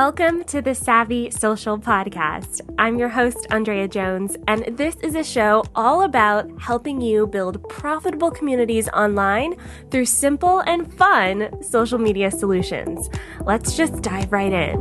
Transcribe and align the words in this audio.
Welcome 0.00 0.44
to 0.44 0.62
the 0.62 0.76
Savvy 0.76 1.28
Social 1.32 1.76
Podcast. 1.76 2.60
I'm 2.78 3.00
your 3.00 3.08
host, 3.08 3.48
Andrea 3.50 3.88
Jones, 3.88 4.36
and 4.46 4.76
this 4.76 4.94
is 5.02 5.16
a 5.16 5.24
show 5.24 5.64
all 5.74 6.02
about 6.02 6.48
helping 6.60 7.00
you 7.00 7.26
build 7.26 7.68
profitable 7.68 8.30
communities 8.30 8.88
online 8.90 9.56
through 9.90 10.04
simple 10.04 10.60
and 10.60 10.94
fun 10.94 11.50
social 11.64 11.98
media 11.98 12.30
solutions. 12.30 13.10
Let's 13.44 13.76
just 13.76 14.00
dive 14.00 14.30
right 14.30 14.52
in. 14.52 14.76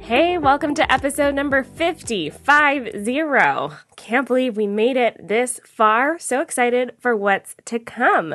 Hey, 0.00 0.36
welcome 0.36 0.74
to 0.74 0.92
episode 0.92 1.34
number 1.34 1.62
50, 1.62 2.28
50. 2.28 3.22
Can't 3.96 4.26
believe 4.26 4.58
we 4.58 4.66
made 4.66 4.98
it 4.98 5.16
this 5.18 5.60
far. 5.64 6.18
So 6.18 6.42
excited 6.42 6.92
for 7.00 7.16
what's 7.16 7.56
to 7.64 7.78
come. 7.78 8.34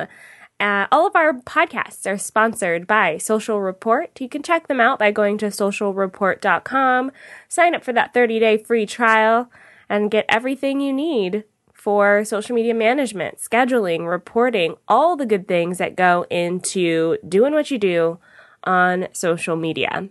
Uh, 0.60 0.86
all 0.92 1.06
of 1.06 1.16
our 1.16 1.32
podcasts 1.32 2.06
are 2.06 2.18
sponsored 2.18 2.86
by 2.86 3.16
Social 3.16 3.62
Report. 3.62 4.20
You 4.20 4.28
can 4.28 4.42
check 4.42 4.68
them 4.68 4.78
out 4.78 4.98
by 4.98 5.10
going 5.10 5.38
to 5.38 5.46
socialreport.com, 5.46 7.12
sign 7.48 7.74
up 7.74 7.82
for 7.82 7.94
that 7.94 8.12
30 8.12 8.38
day 8.38 8.58
free 8.58 8.84
trial, 8.84 9.50
and 9.88 10.10
get 10.10 10.26
everything 10.28 10.80
you 10.80 10.92
need 10.92 11.44
for 11.72 12.26
social 12.26 12.54
media 12.54 12.74
management, 12.74 13.38
scheduling, 13.38 14.06
reporting, 14.06 14.76
all 14.86 15.16
the 15.16 15.24
good 15.24 15.48
things 15.48 15.78
that 15.78 15.96
go 15.96 16.26
into 16.28 17.16
doing 17.26 17.54
what 17.54 17.70
you 17.70 17.78
do 17.78 18.18
on 18.64 19.08
social 19.12 19.56
media. 19.56 20.10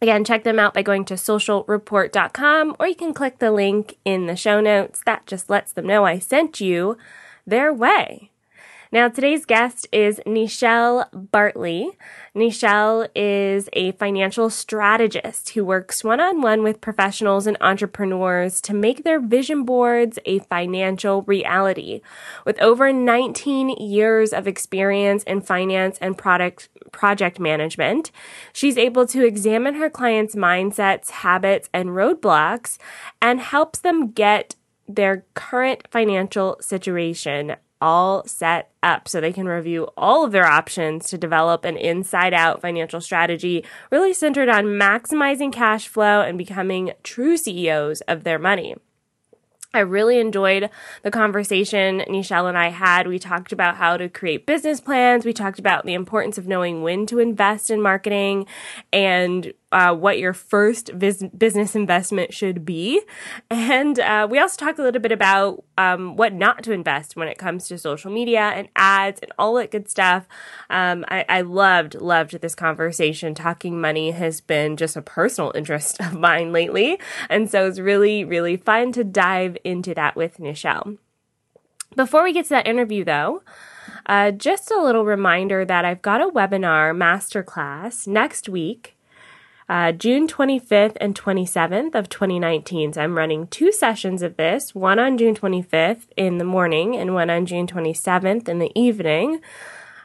Again, 0.00 0.24
check 0.24 0.44
them 0.44 0.58
out 0.58 0.72
by 0.72 0.80
going 0.80 1.04
to 1.04 1.14
socialreport.com 1.14 2.76
or 2.80 2.88
you 2.88 2.94
can 2.94 3.12
click 3.12 3.38
the 3.38 3.52
link 3.52 3.98
in 4.06 4.24
the 4.26 4.36
show 4.36 4.62
notes. 4.62 5.02
That 5.04 5.26
just 5.26 5.50
lets 5.50 5.72
them 5.72 5.86
know 5.86 6.06
I 6.06 6.18
sent 6.18 6.62
you 6.62 6.96
their 7.46 7.74
way. 7.74 8.29
Now, 8.92 9.08
today's 9.08 9.44
guest 9.44 9.86
is 9.92 10.20
Nechelle 10.26 11.06
Bartley. 11.30 11.96
Nechelle 12.34 13.06
is 13.14 13.68
a 13.72 13.92
financial 13.92 14.50
strategist 14.50 15.50
who 15.50 15.64
works 15.64 16.02
one 16.02 16.18
on 16.18 16.40
one 16.40 16.64
with 16.64 16.80
professionals 16.80 17.46
and 17.46 17.56
entrepreneurs 17.60 18.60
to 18.62 18.74
make 18.74 19.04
their 19.04 19.20
vision 19.20 19.62
boards 19.62 20.18
a 20.24 20.40
financial 20.40 21.22
reality. 21.22 22.00
With 22.44 22.60
over 22.60 22.92
19 22.92 23.68
years 23.68 24.32
of 24.32 24.48
experience 24.48 25.22
in 25.22 25.42
finance 25.42 25.96
and 26.00 26.18
product 26.18 26.68
project 26.90 27.38
management, 27.38 28.10
she's 28.52 28.76
able 28.76 29.06
to 29.06 29.24
examine 29.24 29.74
her 29.74 29.88
clients' 29.88 30.34
mindsets, 30.34 31.10
habits, 31.10 31.70
and 31.72 31.90
roadblocks 31.90 32.76
and 33.22 33.40
helps 33.40 33.78
them 33.78 34.10
get 34.10 34.56
their 34.88 35.24
current 35.34 35.86
financial 35.92 36.56
situation 36.60 37.54
all 37.80 38.26
set 38.26 38.70
up 38.82 39.08
so 39.08 39.20
they 39.20 39.32
can 39.32 39.46
review 39.46 39.88
all 39.96 40.24
of 40.24 40.32
their 40.32 40.46
options 40.46 41.08
to 41.08 41.18
develop 41.18 41.64
an 41.64 41.76
inside 41.76 42.34
out 42.34 42.60
financial 42.60 43.00
strategy 43.00 43.64
really 43.90 44.12
centered 44.12 44.48
on 44.48 44.64
maximizing 44.64 45.52
cash 45.52 45.88
flow 45.88 46.20
and 46.20 46.38
becoming 46.38 46.92
true 47.02 47.36
CEOs 47.36 48.00
of 48.02 48.24
their 48.24 48.38
money. 48.38 48.74
I 49.72 49.80
really 49.80 50.18
enjoyed 50.18 50.68
the 51.02 51.12
conversation 51.12 52.00
Nechelle 52.08 52.48
and 52.48 52.58
I 52.58 52.70
had. 52.70 53.06
We 53.06 53.20
talked 53.20 53.52
about 53.52 53.76
how 53.76 53.96
to 53.96 54.08
create 54.08 54.44
business 54.44 54.80
plans. 54.80 55.24
We 55.24 55.32
talked 55.32 55.60
about 55.60 55.86
the 55.86 55.94
importance 55.94 56.38
of 56.38 56.48
knowing 56.48 56.82
when 56.82 57.06
to 57.06 57.20
invest 57.20 57.70
in 57.70 57.80
marketing 57.80 58.46
and 58.92 59.52
uh, 59.72 59.94
what 59.94 60.18
your 60.18 60.32
first 60.32 60.90
vis- 60.92 61.24
business 61.36 61.74
investment 61.74 62.34
should 62.34 62.64
be. 62.64 63.00
And 63.50 63.98
uh, 64.00 64.26
we 64.30 64.38
also 64.38 64.56
talked 64.56 64.78
a 64.78 64.82
little 64.82 65.00
bit 65.00 65.12
about 65.12 65.64
um, 65.78 66.16
what 66.16 66.32
not 66.32 66.62
to 66.64 66.72
invest 66.72 67.16
when 67.16 67.28
it 67.28 67.38
comes 67.38 67.68
to 67.68 67.78
social 67.78 68.10
media 68.10 68.40
and 68.40 68.68
ads 68.76 69.20
and 69.20 69.32
all 69.38 69.54
that 69.54 69.70
good 69.70 69.88
stuff. 69.88 70.26
Um, 70.68 71.04
I-, 71.08 71.24
I 71.28 71.40
loved, 71.42 71.94
loved 71.94 72.40
this 72.40 72.54
conversation. 72.54 73.34
Talking 73.34 73.80
money 73.80 74.10
has 74.10 74.40
been 74.40 74.76
just 74.76 74.96
a 74.96 75.02
personal 75.02 75.52
interest 75.54 76.00
of 76.00 76.14
mine 76.14 76.52
lately. 76.52 76.98
And 77.28 77.50
so 77.50 77.66
it's 77.66 77.78
really, 77.78 78.24
really 78.24 78.56
fun 78.56 78.92
to 78.92 79.04
dive 79.04 79.56
into 79.64 79.94
that 79.94 80.16
with 80.16 80.38
Nechelle. 80.38 80.98
Before 81.96 82.22
we 82.22 82.32
get 82.32 82.44
to 82.44 82.50
that 82.50 82.68
interview, 82.68 83.04
though, 83.04 83.42
uh, 84.06 84.30
just 84.30 84.70
a 84.70 84.80
little 84.80 85.04
reminder 85.04 85.64
that 85.64 85.84
I've 85.84 86.02
got 86.02 86.20
a 86.20 86.28
webinar 86.28 86.94
masterclass 86.96 88.06
next 88.06 88.48
week 88.48 88.96
uh, 89.70 89.92
June 89.92 90.26
25th 90.26 90.96
and 91.00 91.14
27th 91.14 91.94
of 91.94 92.08
2019. 92.08 92.94
So 92.94 93.02
I'm 93.02 93.16
running 93.16 93.46
two 93.46 93.70
sessions 93.70 94.20
of 94.20 94.36
this, 94.36 94.74
one 94.74 94.98
on 94.98 95.16
June 95.16 95.36
25th 95.36 96.08
in 96.16 96.38
the 96.38 96.44
morning 96.44 96.96
and 96.96 97.14
one 97.14 97.30
on 97.30 97.46
June 97.46 97.68
27th 97.68 98.48
in 98.48 98.58
the 98.58 98.72
evening. 98.74 99.40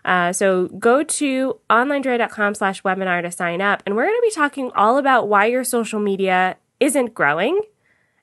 Uh, 0.05 0.31
so 0.31 0.67
go 0.67 1.01
to 1.01 1.59
onlinedrea.com 1.67 2.53
slash 2.53 2.83
webinar 2.83 3.23
to 3.23 3.31
sign 3.31 3.59
up. 3.59 3.81
And 3.87 3.95
we're 3.95 4.05
going 4.05 4.21
to 4.21 4.27
be 4.27 4.35
talking 4.35 4.71
all 4.75 4.99
about 4.99 5.27
why 5.27 5.47
your 5.47 5.63
social 5.63 5.99
media 5.99 6.57
isn't 6.79 7.15
growing 7.15 7.59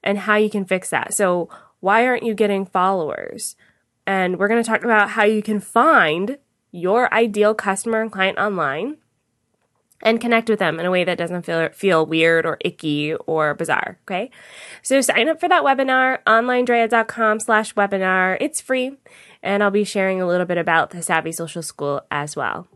and 0.04 0.19
how 0.19 0.36
you 0.36 0.48
can 0.48 0.64
fix 0.64 0.91
that. 0.91 1.12
So 1.12 1.48
why 1.81 2.06
aren't 2.06 2.22
you 2.22 2.34
getting 2.34 2.66
followers? 2.66 3.56
And 4.06 4.38
we're 4.38 4.47
going 4.47 4.62
to 4.62 4.70
talk 4.70 4.84
about 4.84 5.10
how 5.10 5.25
you 5.25 5.42
can 5.42 5.58
find 5.58 6.38
your 6.70 7.12
ideal 7.12 7.52
customer 7.52 8.00
and 8.00 8.12
client 8.12 8.38
online 8.38 8.98
and 10.02 10.20
connect 10.20 10.48
with 10.48 10.58
them 10.58 10.78
in 10.78 10.86
a 10.86 10.90
way 10.90 11.04
that 11.04 11.18
doesn't 11.18 11.46
feel 11.46 11.68
feel 11.70 12.04
weird 12.04 12.44
or 12.44 12.58
icky 12.60 13.14
or 13.14 13.54
bizarre. 13.54 13.98
Okay. 14.02 14.30
So 14.82 15.00
sign 15.00 15.28
up 15.28 15.40
for 15.40 15.48
that 15.48 15.62
webinar, 15.62 16.18
onlinedrea.com 16.26 17.40
slash 17.40 17.74
webinar. 17.74 18.36
It's 18.40 18.60
free. 18.60 18.96
And 19.42 19.62
I'll 19.62 19.70
be 19.70 19.84
sharing 19.84 20.20
a 20.20 20.26
little 20.26 20.46
bit 20.46 20.58
about 20.58 20.90
the 20.90 21.02
Savvy 21.02 21.32
Social 21.32 21.62
School 21.62 22.02
as 22.10 22.36
well. 22.36 22.68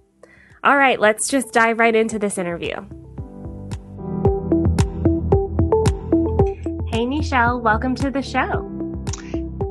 All 0.65 0.77
right, 0.77 0.99
let's 0.99 1.29
just 1.29 1.53
dive 1.53 1.79
right 1.79 1.95
into 1.95 2.19
this 2.19 2.39
interview. 2.39 2.75
Hey, 6.89 7.05
Nechelle, 7.05 7.61
welcome 7.63 7.95
to 7.97 8.11
the 8.11 8.23
show. 8.23 8.73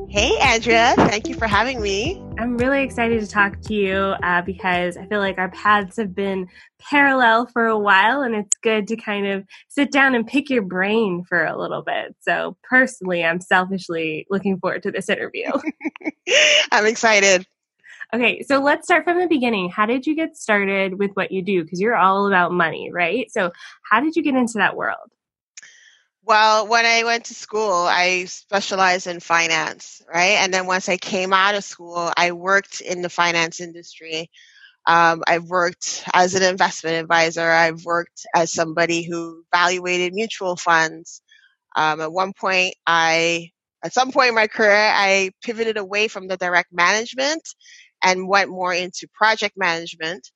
Hey, 0.08 0.38
Andrea. 0.40 0.94
Thank 0.96 1.28
you 1.28 1.34
for 1.34 1.46
having 1.46 1.82
me. 1.82 2.25
I'm 2.38 2.58
really 2.58 2.82
excited 2.82 3.20
to 3.20 3.26
talk 3.26 3.62
to 3.62 3.74
you 3.74 3.96
uh, 3.96 4.42
because 4.42 4.98
I 4.98 5.06
feel 5.06 5.20
like 5.20 5.38
our 5.38 5.50
paths 5.50 5.96
have 5.96 6.14
been 6.14 6.48
parallel 6.78 7.46
for 7.46 7.66
a 7.66 7.78
while, 7.78 8.20
and 8.20 8.34
it's 8.34 8.54
good 8.62 8.86
to 8.88 8.96
kind 8.96 9.26
of 9.26 9.44
sit 9.68 9.90
down 9.90 10.14
and 10.14 10.26
pick 10.26 10.50
your 10.50 10.62
brain 10.62 11.24
for 11.26 11.46
a 11.46 11.58
little 11.58 11.82
bit. 11.82 12.14
So, 12.20 12.58
personally, 12.68 13.24
I'm 13.24 13.40
selfishly 13.40 14.26
looking 14.28 14.58
forward 14.58 14.82
to 14.82 14.90
this 14.90 15.08
interview. 15.08 15.50
I'm 16.72 16.84
excited. 16.84 17.46
Okay, 18.14 18.42
so 18.42 18.60
let's 18.60 18.86
start 18.86 19.04
from 19.04 19.18
the 19.18 19.28
beginning. 19.28 19.70
How 19.70 19.86
did 19.86 20.06
you 20.06 20.14
get 20.14 20.36
started 20.36 20.98
with 20.98 21.12
what 21.14 21.32
you 21.32 21.40
do? 21.42 21.64
Because 21.64 21.80
you're 21.80 21.96
all 21.96 22.26
about 22.26 22.52
money, 22.52 22.90
right? 22.92 23.32
So, 23.32 23.50
how 23.82 24.00
did 24.00 24.14
you 24.14 24.22
get 24.22 24.34
into 24.34 24.58
that 24.58 24.76
world? 24.76 25.10
Well, 26.26 26.66
when 26.66 26.84
I 26.84 27.04
went 27.04 27.26
to 27.26 27.34
school, 27.34 27.72
I 27.72 28.24
specialized 28.24 29.06
in 29.06 29.20
finance, 29.20 30.02
right? 30.12 30.38
And 30.40 30.52
then 30.52 30.66
once 30.66 30.88
I 30.88 30.96
came 30.96 31.32
out 31.32 31.54
of 31.54 31.62
school, 31.64 32.12
I 32.16 32.32
worked 32.32 32.80
in 32.80 33.00
the 33.00 33.08
finance 33.08 33.60
industry. 33.60 34.28
Um, 34.86 35.22
I've 35.28 35.44
worked 35.44 36.04
as 36.14 36.34
an 36.34 36.42
investment 36.42 36.96
advisor. 36.96 37.48
I've 37.48 37.84
worked 37.84 38.26
as 38.34 38.52
somebody 38.52 39.04
who 39.04 39.44
evaluated 39.52 40.14
mutual 40.14 40.56
funds. 40.56 41.22
Um, 41.76 42.00
at 42.00 42.12
one 42.12 42.32
point, 42.32 42.74
I, 42.86 43.50
at 43.84 43.94
some 43.94 44.12
point 44.12 44.30
in 44.30 44.34
my 44.34 44.48
career, 44.48 44.90
I 44.92 45.30
pivoted 45.44 45.76
away 45.76 46.08
from 46.08 46.28
the 46.28 46.36
direct 46.36 46.72
management 46.72 47.42
and 48.02 48.28
went 48.28 48.50
more 48.50 48.74
into 48.74 49.08
project 49.14 49.56
management 49.56 50.30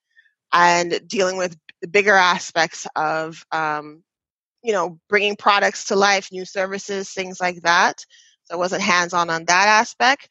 and 0.53 1.01
dealing 1.09 1.37
with 1.39 1.57
the 1.83 1.89
bigger 1.89 2.15
aspects 2.15 2.87
of 2.97 3.45
um, 3.53 4.05
you 4.63 4.73
know, 4.73 4.99
bringing 5.09 5.37
products 5.37 5.87
to 5.87 5.97
life, 5.97 6.29
new 6.33 6.45
services, 6.45 7.11
things 7.11 7.41
like 7.41 7.63
that. 7.63 8.05
So 8.45 8.55
I 8.55 8.59
wasn't 8.59 8.83
hands 8.83 9.13
on 9.15 9.31
on 9.31 9.45
that 9.47 9.69
aspect. 9.69 10.29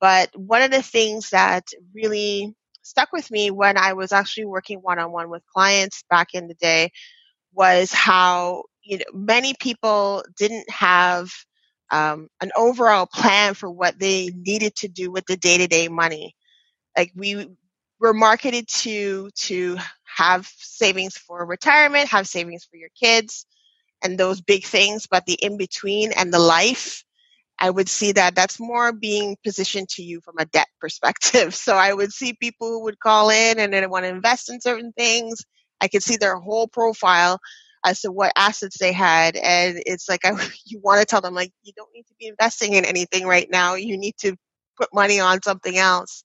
But 0.00 0.30
one 0.36 0.62
of 0.62 0.70
the 0.70 0.82
things 0.82 1.30
that 1.30 1.64
really 1.94 2.54
stuck 2.82 3.12
with 3.12 3.30
me 3.30 3.50
when 3.50 3.76
I 3.76 3.92
was 3.94 4.12
actually 4.12 4.46
working 4.46 4.78
one 4.78 4.98
on 4.98 5.12
one 5.12 5.30
with 5.30 5.42
clients 5.54 6.04
back 6.10 6.34
in 6.34 6.48
the 6.48 6.54
day 6.54 6.90
was 7.52 7.92
how 7.92 8.64
you 8.82 8.98
know 8.98 9.04
many 9.12 9.54
people 9.60 10.24
didn't 10.36 10.68
have 10.70 11.30
um, 11.90 12.28
an 12.40 12.50
overall 12.56 13.06
plan 13.06 13.54
for 13.54 13.70
what 13.70 13.98
they 13.98 14.30
needed 14.34 14.74
to 14.76 14.88
do 14.88 15.10
with 15.10 15.26
the 15.26 15.36
day 15.36 15.58
to 15.58 15.66
day 15.66 15.88
money. 15.88 16.34
Like 16.96 17.12
we 17.14 17.48
were 18.00 18.14
marketed 18.14 18.68
to 18.68 19.30
to 19.36 19.78
have 20.16 20.46
savings 20.58 21.16
for 21.16 21.44
retirement, 21.46 22.08
have 22.08 22.28
savings 22.28 22.64
for 22.64 22.76
your 22.76 22.90
kids, 23.00 23.46
and 24.02 24.18
those 24.18 24.40
big 24.40 24.64
things, 24.64 25.06
but 25.10 25.26
the 25.26 25.34
in 25.34 25.56
between 25.56 26.12
and 26.12 26.32
the 26.32 26.38
life, 26.38 27.04
I 27.58 27.70
would 27.70 27.88
see 27.88 28.12
that 28.12 28.34
that's 28.34 28.60
more 28.60 28.92
being 28.92 29.36
positioned 29.44 29.88
to 29.90 30.02
you 30.02 30.20
from 30.22 30.36
a 30.38 30.46
debt 30.46 30.68
perspective. 30.80 31.54
So 31.54 31.76
I 31.76 31.92
would 31.92 32.12
see 32.12 32.34
people 32.34 32.68
who 32.68 32.84
would 32.84 33.00
call 33.00 33.30
in 33.30 33.58
and 33.58 33.72
they 33.72 33.86
want 33.86 34.04
to 34.04 34.10
invest 34.10 34.50
in 34.50 34.60
certain 34.60 34.92
things. 34.92 35.42
I 35.80 35.88
could 35.88 36.02
see 36.02 36.16
their 36.16 36.36
whole 36.38 36.68
profile 36.68 37.38
as 37.84 38.00
to 38.02 38.12
what 38.12 38.32
assets 38.36 38.78
they 38.78 38.92
had. 38.92 39.36
And 39.36 39.82
it's 39.86 40.08
like, 40.08 40.24
I, 40.24 40.32
you 40.66 40.80
want 40.82 41.00
to 41.00 41.06
tell 41.06 41.20
them, 41.22 41.34
like, 41.34 41.52
you 41.62 41.72
don't 41.76 41.90
need 41.94 42.06
to 42.08 42.14
be 42.18 42.28
investing 42.28 42.74
in 42.74 42.84
anything 42.84 43.26
right 43.26 43.48
now. 43.50 43.74
You 43.74 43.98
need 43.98 44.16
to 44.20 44.36
put 44.78 44.88
money 44.94 45.20
on 45.20 45.42
something 45.42 45.76
else. 45.78 46.24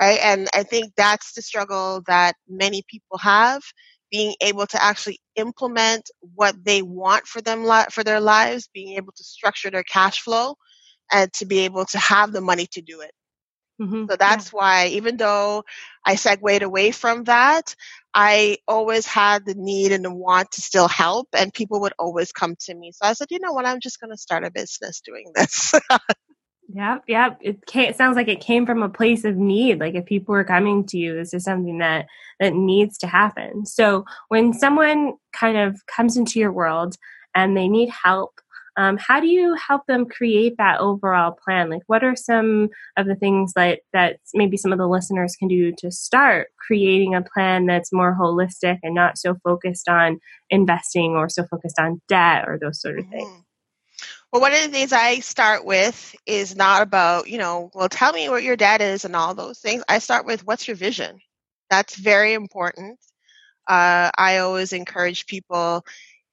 right? 0.00 0.18
And 0.22 0.48
I 0.54 0.62
think 0.64 0.92
that's 0.96 1.32
the 1.34 1.42
struggle 1.42 2.02
that 2.06 2.34
many 2.48 2.82
people 2.88 3.18
have 3.18 3.62
being 4.12 4.34
able 4.42 4.66
to 4.66 4.80
actually 4.80 5.18
implement 5.36 6.10
what 6.34 6.54
they 6.62 6.82
want 6.82 7.26
for 7.26 7.40
them 7.40 7.66
for 7.90 8.04
their 8.04 8.20
lives, 8.20 8.68
being 8.72 8.96
able 8.96 9.12
to 9.16 9.24
structure 9.24 9.70
their 9.70 9.82
cash 9.82 10.20
flow 10.20 10.54
and 11.10 11.32
to 11.32 11.46
be 11.46 11.60
able 11.60 11.86
to 11.86 11.98
have 11.98 12.30
the 12.30 12.42
money 12.42 12.66
to 12.72 12.82
do 12.82 13.00
it. 13.00 13.10
Mm-hmm. 13.80 14.04
So 14.10 14.16
that's 14.16 14.52
yeah. 14.52 14.58
why, 14.58 14.86
even 14.88 15.16
though 15.16 15.64
I 16.04 16.16
segued 16.16 16.62
away 16.62 16.90
from 16.90 17.24
that, 17.24 17.74
I 18.14 18.58
always 18.68 19.06
had 19.06 19.46
the 19.46 19.54
need 19.54 19.92
and 19.92 20.04
the 20.04 20.14
want 20.14 20.50
to 20.52 20.60
still 20.60 20.88
help, 20.88 21.28
and 21.32 21.52
people 21.52 21.80
would 21.80 21.94
always 21.98 22.32
come 22.32 22.54
to 22.66 22.74
me. 22.74 22.92
So 22.92 23.08
I 23.08 23.14
said, 23.14 23.28
you 23.30 23.38
know 23.40 23.52
what, 23.52 23.66
I'm 23.66 23.80
just 23.80 23.98
going 23.98 24.10
to 24.10 24.18
start 24.18 24.44
a 24.44 24.50
business 24.50 25.00
doing 25.00 25.32
this. 25.34 25.72
Yep, 26.74 27.04
yep. 27.06 27.38
It, 27.40 27.66
came, 27.66 27.90
it 27.90 27.96
sounds 27.96 28.16
like 28.16 28.28
it 28.28 28.40
came 28.40 28.64
from 28.64 28.82
a 28.82 28.88
place 28.88 29.24
of 29.24 29.36
need. 29.36 29.80
Like 29.80 29.94
if 29.94 30.06
people 30.06 30.32
were 30.32 30.44
coming 30.44 30.86
to 30.86 30.96
you, 30.96 31.14
this 31.14 31.34
is 31.34 31.44
something 31.44 31.78
that 31.78 32.06
that 32.40 32.54
needs 32.54 32.98
to 32.98 33.06
happen. 33.06 33.66
So 33.66 34.04
when 34.28 34.52
someone 34.52 35.14
kind 35.32 35.58
of 35.58 35.76
comes 35.86 36.16
into 36.16 36.40
your 36.40 36.52
world 36.52 36.96
and 37.34 37.56
they 37.56 37.68
need 37.68 37.90
help, 37.90 38.40
um, 38.76 38.96
how 38.96 39.20
do 39.20 39.26
you 39.26 39.54
help 39.54 39.86
them 39.86 40.06
create 40.06 40.56
that 40.56 40.80
overall 40.80 41.32
plan? 41.44 41.68
Like, 41.68 41.82
what 41.88 42.02
are 42.02 42.16
some 42.16 42.70
of 42.96 43.06
the 43.06 43.16
things 43.16 43.52
that 43.52 43.80
that 43.92 44.20
maybe 44.32 44.56
some 44.56 44.72
of 44.72 44.78
the 44.78 44.88
listeners 44.88 45.36
can 45.36 45.48
do 45.48 45.72
to 45.78 45.90
start 45.90 46.48
creating 46.56 47.14
a 47.14 47.22
plan 47.22 47.66
that's 47.66 47.92
more 47.92 48.16
holistic 48.18 48.78
and 48.82 48.94
not 48.94 49.18
so 49.18 49.36
focused 49.44 49.88
on 49.88 50.20
investing 50.48 51.12
or 51.12 51.28
so 51.28 51.44
focused 51.50 51.78
on 51.78 52.00
debt 52.08 52.44
or 52.46 52.58
those 52.58 52.80
sort 52.80 52.98
of 52.98 53.06
things? 53.08 53.44
Well, 54.32 54.40
one 54.42 54.54
of 54.54 54.62
the 54.62 54.68
things 54.68 54.92
I 54.92 55.20
start 55.20 55.64
with 55.64 56.14
is 56.26 56.56
not 56.56 56.82
about, 56.82 57.28
you 57.28 57.38
know, 57.38 57.70
well, 57.74 57.88
tell 57.88 58.12
me 58.12 58.28
what 58.30 58.42
your 58.42 58.56
dad 58.56 58.80
is 58.80 59.04
and 59.04 59.14
all 59.14 59.34
those 59.34 59.58
things. 59.60 59.84
I 59.88 59.98
start 59.98 60.26
with 60.26 60.46
what's 60.46 60.66
your 60.66 60.76
vision? 60.76 61.20
That's 61.70 61.96
very 61.96 62.34
important. 62.34 62.98
Uh, 63.68 64.10
I 64.16 64.38
always 64.38 64.72
encourage 64.72 65.26
people 65.26 65.84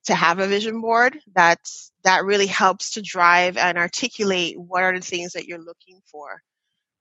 to 0.05 0.15
have 0.15 0.39
a 0.39 0.47
vision 0.47 0.81
board. 0.81 1.19
That's 1.35 1.91
that 2.03 2.25
really 2.25 2.47
helps 2.47 2.93
to 2.93 3.01
drive 3.03 3.57
and 3.57 3.77
articulate 3.77 4.59
what 4.59 4.83
are 4.83 4.95
the 4.97 5.05
things 5.05 5.33
that 5.33 5.45
you're 5.47 5.59
looking 5.59 6.01
for, 6.11 6.41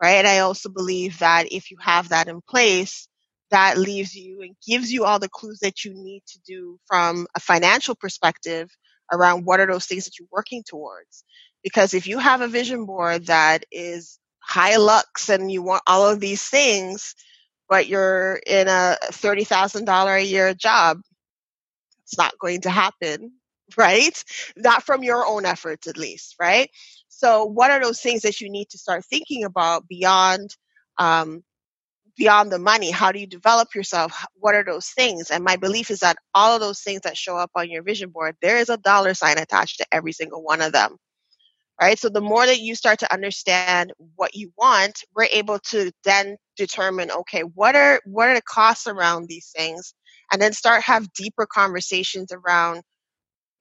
right? 0.03 0.17
And 0.17 0.27
I 0.29 0.41
also 0.41 0.69
believe 0.69 1.19
that 1.21 1.53
if 1.53 1.71
you 1.71 1.77
have 1.81 2.11
that 2.11 2.29
in 2.29 2.41
place, 2.49 3.09
that 3.51 3.79
leaves 3.79 4.15
you 4.15 4.43
and 4.43 4.57
gives 4.67 4.93
you 4.93 5.05
all 5.05 5.19
the 5.19 5.29
clues 5.29 5.61
that 5.61 5.85
you 5.85 5.93
need 5.95 6.23
to 6.29 6.39
do 6.47 6.79
from 6.87 7.27
a 7.35 7.41
financial 7.41 7.95
perspective 7.95 8.71
around 9.13 9.45
what 9.45 9.61
are 9.61 9.67
those 9.67 9.87
things 9.87 10.05
that 10.05 10.19
you're 10.19 10.29
working 10.33 10.63
towards. 10.67 11.25
Because 11.63 11.95
if 11.95 12.07
you 12.07 12.19
have 12.19 12.41
a 12.41 12.49
vision 12.49 12.87
board 12.87 13.27
that 13.27 13.65
is 13.73 14.19
high 14.41 14.77
lux 14.77 15.29
and 15.29 15.51
you 15.51 15.63
want 15.63 15.83
all 15.87 16.09
of 16.09 16.21
these 16.21 16.43
things, 16.45 17.15
but 17.69 17.87
you're 17.89 18.41
in 18.47 18.69
a 18.69 18.97
$30,000 19.13 20.17
a 20.21 20.25
year 20.25 20.55
job, 20.55 21.01
it's 22.05 22.19
not 22.19 22.39
going 22.41 22.63
to 22.63 22.71
happen, 22.71 23.33
right? 23.77 24.23
Not 24.57 24.83
from 24.85 25.03
your 25.03 25.27
own 25.27 25.45
efforts, 25.45 25.87
at 25.87 25.99
least, 25.99 26.37
right? 26.41 26.71
So, 27.09 27.45
what 27.45 27.71
are 27.71 27.83
those 27.83 28.01
things 28.01 28.23
that 28.23 28.41
you 28.41 28.51
need 28.51 28.69
to 28.71 28.79
start 28.79 29.05
thinking 29.05 29.45
about 29.45 29.89
beyond 29.89 30.51
um, 30.99 31.43
beyond 32.19 32.53
the 32.53 32.61
money. 32.61 32.91
How 32.93 33.13
do 33.13 33.21
you 33.21 33.29
develop 33.29 33.75
yourself? 33.75 34.13
What 34.37 34.57
are 34.57 34.65
those 34.65 34.89
things? 34.91 35.31
And 35.31 35.45
my 35.45 35.57
belief 35.57 35.91
is 35.91 36.01
that 36.01 36.19
all 36.35 36.55
of 36.55 36.63
those 36.63 36.81
things 36.83 37.03
that 37.03 37.17
show 37.19 37.37
up 37.37 37.53
on 37.57 37.71
your 37.71 37.85
vision 37.85 38.11
board 38.11 38.37
there 38.43 38.59
is 38.59 38.71
a 38.71 38.79
dollar 38.79 39.15
sign 39.15 39.39
attached 39.39 39.79
to 39.79 39.87
every 39.93 40.13
single 40.13 40.43
one 40.45 40.63
of 40.63 40.73
them 40.73 40.97
right? 41.81 41.99
So 41.99 42.09
the 42.09 42.21
more 42.21 42.47
that 42.47 42.61
you 42.61 42.75
start 42.75 43.01
to 43.01 43.13
understand 43.13 43.93
what 44.17 44.35
you 44.35 44.53
want 44.59 45.01
we're 45.17 45.29
able 45.33 45.59
to 45.71 45.93
then 46.05 46.37
determine 46.57 47.11
okay 47.11 47.43
what 47.43 47.77
are 47.77 48.01
what 48.07 48.29
are 48.29 48.35
the 48.35 48.43
costs 48.43 48.87
around 48.87 49.29
these 49.29 49.53
things? 49.57 49.95
And 50.33 50.41
then 50.43 50.53
start 50.53 50.83
have 50.85 51.13
deeper 51.15 51.47
conversations 51.47 52.33
around 52.33 52.83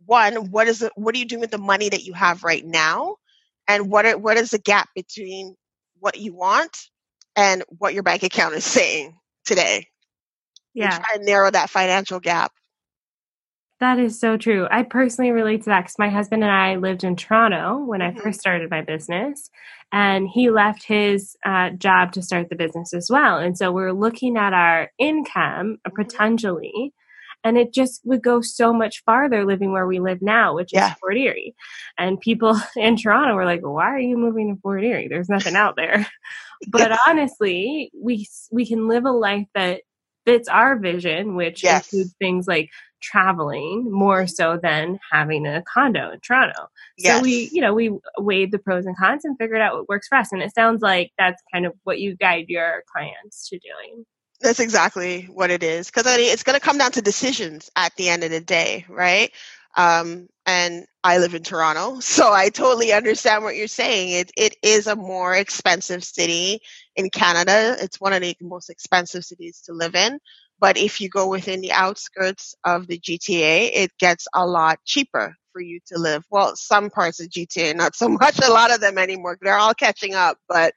one 0.05 0.51
what 0.51 0.67
is 0.67 0.81
it 0.81 0.91
what 0.95 1.15
are 1.15 1.19
you 1.19 1.25
doing 1.25 1.41
with 1.41 1.51
the 1.51 1.57
money 1.59 1.89
that 1.89 2.05
you 2.05 2.13
have 2.13 2.43
right 2.43 2.65
now? 2.65 3.17
And 3.67 3.89
what 3.91 4.05
are, 4.05 4.17
what 4.17 4.37
is 4.37 4.51
the 4.51 4.59
gap 4.59 4.89
between 4.95 5.55
what 5.99 6.19
you 6.19 6.35
want 6.35 6.77
and 7.37 7.63
what 7.69 7.93
your 7.93 8.03
bank 8.03 8.23
account 8.23 8.55
is 8.55 8.65
saying 8.65 9.17
today. 9.45 9.87
Yeah. 10.73 10.89
try 10.89 11.15
and 11.15 11.25
narrow 11.25 11.49
that 11.49 11.69
financial 11.69 12.19
gap. 12.19 12.51
That 13.79 13.99
is 13.99 14.19
so 14.19 14.37
true. 14.37 14.67
I 14.71 14.83
personally 14.83 15.31
relate 15.31 15.63
to 15.63 15.69
that 15.69 15.81
because 15.81 15.99
my 15.99 16.09
husband 16.09 16.43
and 16.43 16.51
I 16.51 16.75
lived 16.77 17.03
in 17.03 17.15
Toronto 17.15 17.77
when 17.85 17.99
mm-hmm. 18.01 18.17
I 18.17 18.21
first 18.21 18.39
started 18.39 18.71
my 18.71 18.81
business, 18.81 19.51
and 19.91 20.27
he 20.27 20.49
left 20.49 20.83
his 20.83 21.35
uh, 21.45 21.69
job 21.71 22.11
to 22.13 22.23
start 22.23 22.49
the 22.49 22.55
business 22.55 22.93
as 22.93 23.07
well. 23.09 23.37
And 23.37 23.55
so 23.55 23.71
we're 23.71 23.93
looking 23.93 24.35
at 24.35 24.53
our 24.53 24.91
income 24.97 25.77
mm-hmm. 25.87 25.95
potentially, 25.95 26.93
and 27.43 27.57
it 27.57 27.73
just 27.73 28.01
would 28.03 28.21
go 28.21 28.41
so 28.41 28.73
much 28.73 29.03
farther 29.05 29.45
living 29.45 29.71
where 29.71 29.87
we 29.87 29.99
live 29.99 30.21
now, 30.21 30.55
which 30.55 30.73
is 30.73 30.81
Fort 30.99 31.17
Erie. 31.17 31.55
And 31.97 32.19
people 32.19 32.59
in 32.75 32.97
Toronto 32.97 33.35
were 33.35 33.45
like, 33.45 33.61
"Why 33.61 33.93
are 33.93 33.99
you 33.99 34.17
moving 34.17 34.53
to 34.53 34.61
Fort 34.61 34.83
Erie? 34.83 35.07
There's 35.07 35.29
nothing 35.29 35.55
out 35.55 35.75
there." 35.75 36.07
but 36.69 36.97
honestly, 37.07 37.91
we 37.95 38.27
we 38.51 38.65
can 38.65 38.87
live 38.87 39.05
a 39.05 39.11
life 39.11 39.47
that 39.53 39.81
fits 40.25 40.47
our 40.49 40.77
vision, 40.77 41.35
which 41.35 41.63
yes. 41.63 41.85
includes 41.85 42.15
things 42.19 42.47
like 42.47 42.69
traveling 43.01 43.89
more 43.91 44.23
mm-hmm. 44.23 44.27
so 44.27 44.59
than 44.61 44.99
having 45.11 45.45
a 45.45 45.63
condo 45.71 46.11
in 46.11 46.19
Toronto. 46.19 46.67
Yes. 46.97 47.17
So 47.17 47.23
we, 47.23 47.49
you 47.51 47.61
know, 47.61 47.73
we 47.73 47.97
weighed 48.17 48.51
the 48.51 48.59
pros 48.59 48.85
and 48.85 48.97
cons 48.97 49.23
and 49.23 49.37
figured 49.37 49.61
out 49.61 49.75
what 49.75 49.87
works 49.87 50.07
for 50.07 50.17
us. 50.17 50.31
And 50.31 50.41
it 50.41 50.53
sounds 50.53 50.81
like 50.81 51.11
that's 51.17 51.41
kind 51.53 51.65
of 51.65 51.73
what 51.83 51.99
you 51.99 52.15
guide 52.15 52.45
your 52.47 52.83
clients 52.91 53.47
to 53.49 53.59
doing. 53.59 54.05
That's 54.41 54.59
exactly 54.59 55.23
what 55.23 55.49
it 55.49 55.63
is. 55.63 55.87
Because 55.87 56.05
I 56.05 56.17
mean, 56.17 56.31
it's 56.31 56.43
going 56.43 56.59
to 56.59 56.63
come 56.65 56.77
down 56.77 56.91
to 56.93 57.01
decisions 57.01 57.69
at 57.75 57.95
the 57.95 58.09
end 58.09 58.23
of 58.23 58.31
the 58.31 58.39
day, 58.41 58.85
right? 58.87 59.31
Um, 59.75 60.27
and 60.45 60.85
I 61.03 61.17
live 61.19 61.35
in 61.35 61.43
Toronto, 61.43 61.99
so 62.01 62.31
I 62.31 62.49
totally 62.49 62.93
understand 62.93 63.43
what 63.43 63.55
you're 63.55 63.67
saying. 63.67 64.09
It 64.11 64.31
it 64.37 64.55
is 64.63 64.87
a 64.87 64.95
more 64.95 65.35
expensive 65.35 66.03
city 66.03 66.59
in 66.95 67.09
Canada. 67.09 67.75
It's 67.79 67.99
one 67.99 68.13
of 68.13 68.21
the 68.21 68.35
most 68.41 68.69
expensive 68.69 69.23
cities 69.25 69.61
to 69.65 69.73
live 69.73 69.95
in. 69.95 70.19
But 70.59 70.77
if 70.77 71.01
you 71.01 71.09
go 71.09 71.27
within 71.29 71.61
the 71.61 71.71
outskirts 71.71 72.55
of 72.65 72.87
the 72.87 72.97
GTA, 72.99 73.71
it 73.73 73.91
gets 73.99 74.27
a 74.33 74.45
lot 74.47 74.79
cheaper 74.85 75.35
for 75.53 75.61
you 75.61 75.79
to 75.87 75.99
live. 75.99 76.23
Well, 76.31 76.55
some 76.55 76.89
parts 76.89 77.19
of 77.19 77.29
GTA, 77.29 77.75
not 77.75 77.95
so 77.95 78.09
much. 78.21 78.39
A 78.39 78.51
lot 78.51 78.73
of 78.73 78.81
them 78.81 78.97
anymore. 78.97 79.37
They're 79.41 79.57
all 79.57 79.75
catching 79.75 80.15
up, 80.15 80.37
but 80.47 80.73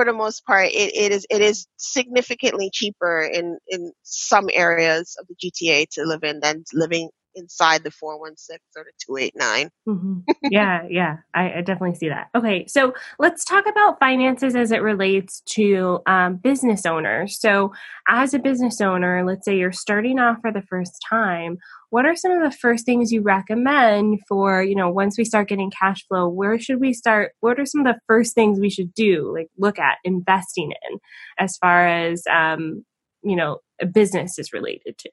for 0.00 0.06
the 0.06 0.14
most 0.16 0.46
part, 0.46 0.68
it, 0.68 0.96
it 0.96 1.12
is 1.12 1.26
it 1.28 1.42
is 1.42 1.66
significantly 1.76 2.70
cheaper 2.72 3.20
in 3.22 3.58
in 3.68 3.92
some 4.02 4.48
areas 4.54 5.14
of 5.20 5.26
the 5.28 5.34
GTA 5.34 5.88
to 5.90 6.04
live 6.04 6.24
in 6.24 6.40
than 6.40 6.64
living 6.72 7.10
inside 7.34 7.84
the 7.84 7.90
416 7.90 8.58
or 8.76 8.84
the 8.84 8.92
289. 9.06 9.70
Mm-hmm. 9.88 10.30
yeah, 10.50 10.86
yeah, 10.88 11.16
I, 11.34 11.54
I, 11.54 11.60
definitely 11.60 11.96
see 11.96 12.08
that. 12.08 12.28
Okay, 12.34 12.66
so 12.66 12.94
let's 13.18 13.44
talk 13.44 13.66
about 13.68 13.98
finances 13.98 14.56
as 14.56 14.72
it 14.72 14.82
relates 14.82 15.40
to 15.52 16.00
um, 16.06 16.36
business 16.36 16.86
owners. 16.86 17.38
So, 17.40 17.72
as 18.08 18.34
a 18.34 18.38
business 18.38 18.80
owner, 18.80 19.24
let's 19.24 19.44
say 19.44 19.56
you're 19.56 19.72
starting 19.72 20.18
off 20.18 20.38
for 20.40 20.52
the 20.52 20.62
first 20.62 21.00
time, 21.08 21.58
what 21.90 22.06
are 22.06 22.16
some 22.16 22.32
of 22.32 22.42
the 22.42 22.56
first 22.56 22.86
things 22.86 23.12
you 23.12 23.20
recommend 23.20 24.20
for, 24.28 24.62
you 24.62 24.74
know, 24.74 24.90
once 24.90 25.18
we 25.18 25.24
start 25.24 25.48
getting 25.48 25.70
cash 25.70 26.06
flow, 26.06 26.28
where 26.28 26.58
should 26.58 26.80
we 26.80 26.92
start? 26.92 27.32
What 27.40 27.58
are 27.58 27.66
some 27.66 27.84
of 27.84 27.92
the 27.92 28.00
first 28.06 28.34
things 28.34 28.58
we 28.58 28.70
should 28.70 28.94
do, 28.94 29.32
like 29.34 29.48
look 29.58 29.78
at 29.78 29.98
investing 30.04 30.72
in 30.88 30.98
as 31.38 31.56
far 31.56 31.86
as, 31.86 32.22
um, 32.30 32.84
you 33.22 33.36
know, 33.36 33.58
a 33.80 33.86
business 33.86 34.38
is 34.38 34.52
related 34.52 34.98
to? 34.98 35.10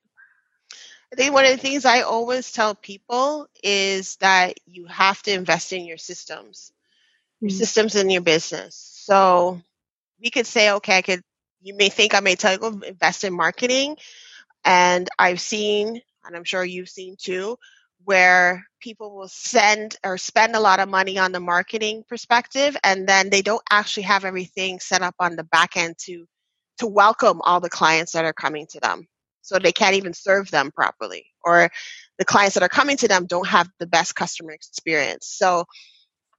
I 1.12 1.16
think 1.16 1.34
one 1.34 1.46
of 1.46 1.52
the 1.52 1.58
things 1.58 1.86
I 1.86 2.02
always 2.02 2.52
tell 2.52 2.76
people 2.76 3.48
is 3.64 4.18
that 4.18 4.58
you 4.66 4.86
have 4.88 5.22
to 5.24 5.32
invest 5.32 5.72
in 5.72 5.86
your 5.86 5.98
systems, 5.98 6.74
your 7.40 7.50
mm-hmm. 7.50 7.58
systems 7.58 7.96
in 7.96 8.10
your 8.10 8.22
business. 8.22 8.76
So 8.76 9.62
we 10.22 10.30
could 10.30 10.48
say, 10.48 10.72
okay, 10.72 10.98
I 10.98 11.02
could, 11.02 11.22
you 11.62 11.76
may 11.76 11.90
think 11.90 12.14
I 12.14 12.20
may 12.20 12.36
tell 12.36 12.52
you 12.52 12.60
go 12.60 12.80
invest 12.86 13.24
in 13.24 13.34
marketing. 13.34 13.96
And 14.66 15.08
I've 15.18 15.40
seen, 15.40 16.02
and 16.26 16.36
I'm 16.36 16.44
sure 16.44 16.64
you've 16.64 16.90
seen 16.90 17.16
too, 17.18 17.58
where 18.04 18.66
people 18.82 19.16
will 19.16 19.30
send 19.30 19.96
or 20.04 20.18
spend 20.18 20.56
a 20.56 20.60
lot 20.60 20.80
of 20.80 20.90
money 20.90 21.18
on 21.18 21.32
the 21.32 21.40
marketing 21.40 22.04
perspective 22.08 22.76
and 22.84 23.08
then 23.08 23.30
they 23.30 23.42
don't 23.42 23.64
actually 23.70 24.04
have 24.04 24.26
everything 24.26 24.80
set 24.80 25.02
up 25.02 25.16
on 25.20 25.36
the 25.36 25.44
back 25.44 25.78
end 25.78 25.96
to 25.98 26.26
to 26.78 26.86
welcome 26.86 27.42
all 27.42 27.60
the 27.60 27.70
clients 27.70 28.12
that 28.12 28.24
are 28.24 28.34
coming 28.34 28.68
to 28.68 28.80
them 28.80 29.08
so 29.48 29.58
they 29.58 29.72
can't 29.72 29.96
even 29.96 30.13
serve 30.13 30.51
them 30.51 30.72
properly 30.72 31.25
or 31.44 31.70
the 32.18 32.25
clients 32.25 32.56
that 32.56 32.63
are 32.63 32.70
coming 32.70 32.98
to 32.98 33.08
them 33.08 33.25
don't 33.25 33.48
have 33.48 33.70
the 33.80 33.88
best 33.88 34.16
customer 34.16 34.51
experience 34.51 35.27
so 35.27 35.63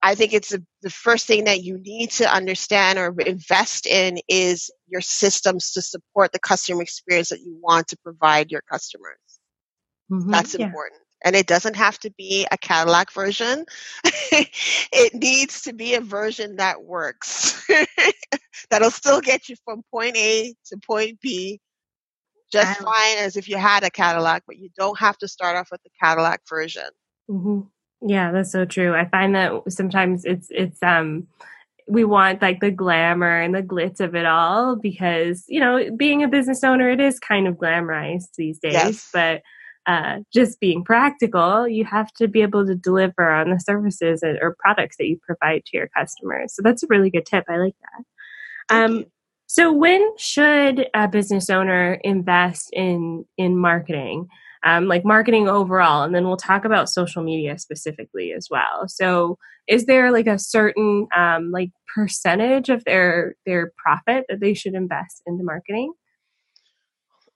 i 0.02 0.14
think 0.14 0.32
it's 0.32 0.52
a, 0.52 0.62
the 0.82 0.90
first 0.90 1.26
thing 1.26 1.44
that 1.44 1.62
you 1.62 1.78
need 1.78 2.10
to 2.10 2.30
understand 2.30 2.98
or 2.98 3.14
invest 3.20 3.86
in 3.86 4.18
is 4.28 4.70
your 4.86 5.00
systems 5.00 5.72
to 5.72 5.80
support 5.80 6.32
the 6.32 6.38
customer 6.38 6.82
experience 6.82 7.30
that 7.30 7.40
you 7.40 7.56
want 7.62 7.88
to 7.88 7.96
provide 8.04 8.50
your 8.50 8.62
customers 8.70 9.18
mm-hmm, 10.12 10.30
that's 10.30 10.54
yeah. 10.54 10.66
important 10.66 11.00
And 11.24 11.34
it 11.34 11.46
doesn't 11.48 11.76
have 11.76 11.98
to 12.00 12.10
be 12.16 12.46
a 12.52 12.56
Cadillac 12.56 13.12
version. 13.12 13.64
it 14.32 15.14
needs 15.14 15.62
to 15.62 15.72
be 15.72 15.94
a 15.94 16.00
version 16.00 16.56
that 16.56 16.84
works. 16.84 17.66
That'll 18.70 18.92
still 18.92 19.20
get 19.20 19.48
you 19.48 19.56
from 19.64 19.82
point 19.90 20.16
A 20.16 20.54
to 20.66 20.76
point 20.78 21.18
B 21.20 21.60
just 22.50 22.80
fine 22.80 23.18
as 23.18 23.36
if 23.36 23.48
you 23.48 23.56
had 23.56 23.84
a 23.84 23.90
Cadillac, 23.90 24.44
but 24.46 24.58
you 24.58 24.70
don't 24.76 24.98
have 24.98 25.18
to 25.18 25.28
start 25.28 25.56
off 25.56 25.70
with 25.70 25.82
the 25.82 25.90
Cadillac 26.00 26.42
version. 26.48 26.88
Mm-hmm. 27.30 28.08
Yeah, 28.08 28.30
that's 28.32 28.52
so 28.52 28.64
true. 28.64 28.94
I 28.94 29.06
find 29.06 29.34
that 29.34 29.52
sometimes 29.68 30.24
it's 30.24 30.48
it's 30.50 30.82
um 30.82 31.26
we 31.88 32.04
want 32.04 32.42
like 32.42 32.60
the 32.60 32.70
glamour 32.70 33.40
and 33.40 33.54
the 33.54 33.62
glitz 33.62 34.00
of 34.00 34.14
it 34.14 34.26
all 34.26 34.76
because 34.76 35.44
you 35.48 35.58
know 35.58 35.90
being 35.96 36.22
a 36.22 36.28
business 36.28 36.62
owner 36.62 36.90
it 36.90 37.00
is 37.00 37.18
kind 37.18 37.48
of 37.48 37.54
glamorized 37.56 38.28
these 38.36 38.58
days 38.58 38.74
yes. 38.74 39.08
but 39.12 39.42
uh, 39.86 40.18
just 40.34 40.60
being 40.60 40.84
practical 40.84 41.66
you 41.66 41.82
have 41.84 42.12
to 42.12 42.28
be 42.28 42.42
able 42.42 42.66
to 42.66 42.74
deliver 42.74 43.30
on 43.30 43.48
the 43.48 43.58
services 43.58 44.22
or 44.22 44.54
products 44.58 44.98
that 44.98 45.06
you 45.06 45.18
provide 45.26 45.64
to 45.64 45.78
your 45.78 45.88
customers 45.96 46.54
so 46.54 46.60
that's 46.62 46.82
a 46.82 46.86
really 46.90 47.08
good 47.08 47.24
tip 47.24 47.44
i 47.48 47.56
like 47.56 47.74
that 47.80 48.04
um, 48.70 49.06
so 49.48 49.72
when 49.72 50.12
should 50.18 50.88
a 50.92 51.08
business 51.08 51.48
owner 51.48 51.94
invest 52.04 52.68
in 52.72 53.24
in 53.38 53.56
marketing? 53.56 54.28
Um, 54.62 54.86
like 54.88 55.04
marketing 55.04 55.48
overall 55.48 56.02
and 56.02 56.14
then 56.14 56.26
we'll 56.26 56.36
talk 56.36 56.64
about 56.64 56.90
social 56.90 57.22
media 57.22 57.58
specifically 57.58 58.32
as 58.32 58.48
well. 58.50 58.88
So 58.88 59.38
is 59.68 59.86
there 59.86 60.10
like 60.10 60.26
a 60.26 60.38
certain 60.38 61.06
um, 61.16 61.50
like 61.50 61.70
percentage 61.94 62.68
of 62.68 62.84
their 62.84 63.36
their 63.46 63.72
profit 63.76 64.26
that 64.28 64.40
they 64.40 64.52
should 64.52 64.74
invest 64.74 65.22
into 65.26 65.44
marketing? 65.44 65.94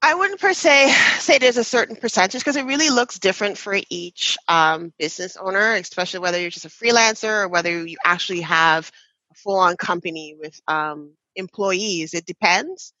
I 0.03 0.13
wouldn't 0.13 0.39
per 0.39 0.53
se 0.53 0.91
say 1.19 1.39
there's 1.39 1.57
a 1.57 1.63
certain 1.63 1.95
percentage 1.95 2.41
because 2.41 2.57
it 2.57 2.65
really 2.65 2.91
looks 2.91 3.17
different 3.17 3.57
for 3.57 3.75
each 3.89 4.37
um, 4.47 4.93
business 4.99 5.35
owner, 5.35 5.73
especially 5.73 6.19
whether 6.19 6.39
you're 6.39 6.51
just 6.51 6.65
a 6.65 6.69
freelancer 6.69 7.45
or 7.45 7.47
whether 7.47 7.87
you 7.87 7.97
actually 8.05 8.41
have 8.41 8.91
a 9.31 9.35
full 9.35 9.57
on 9.57 9.77
company 9.77 10.35
with 10.39 10.61
um, 10.67 11.13
employees. 11.35 12.13
It 12.13 12.25
depends. 12.25 12.93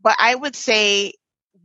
But 0.00 0.16
I 0.18 0.34
would 0.34 0.56
say 0.56 1.12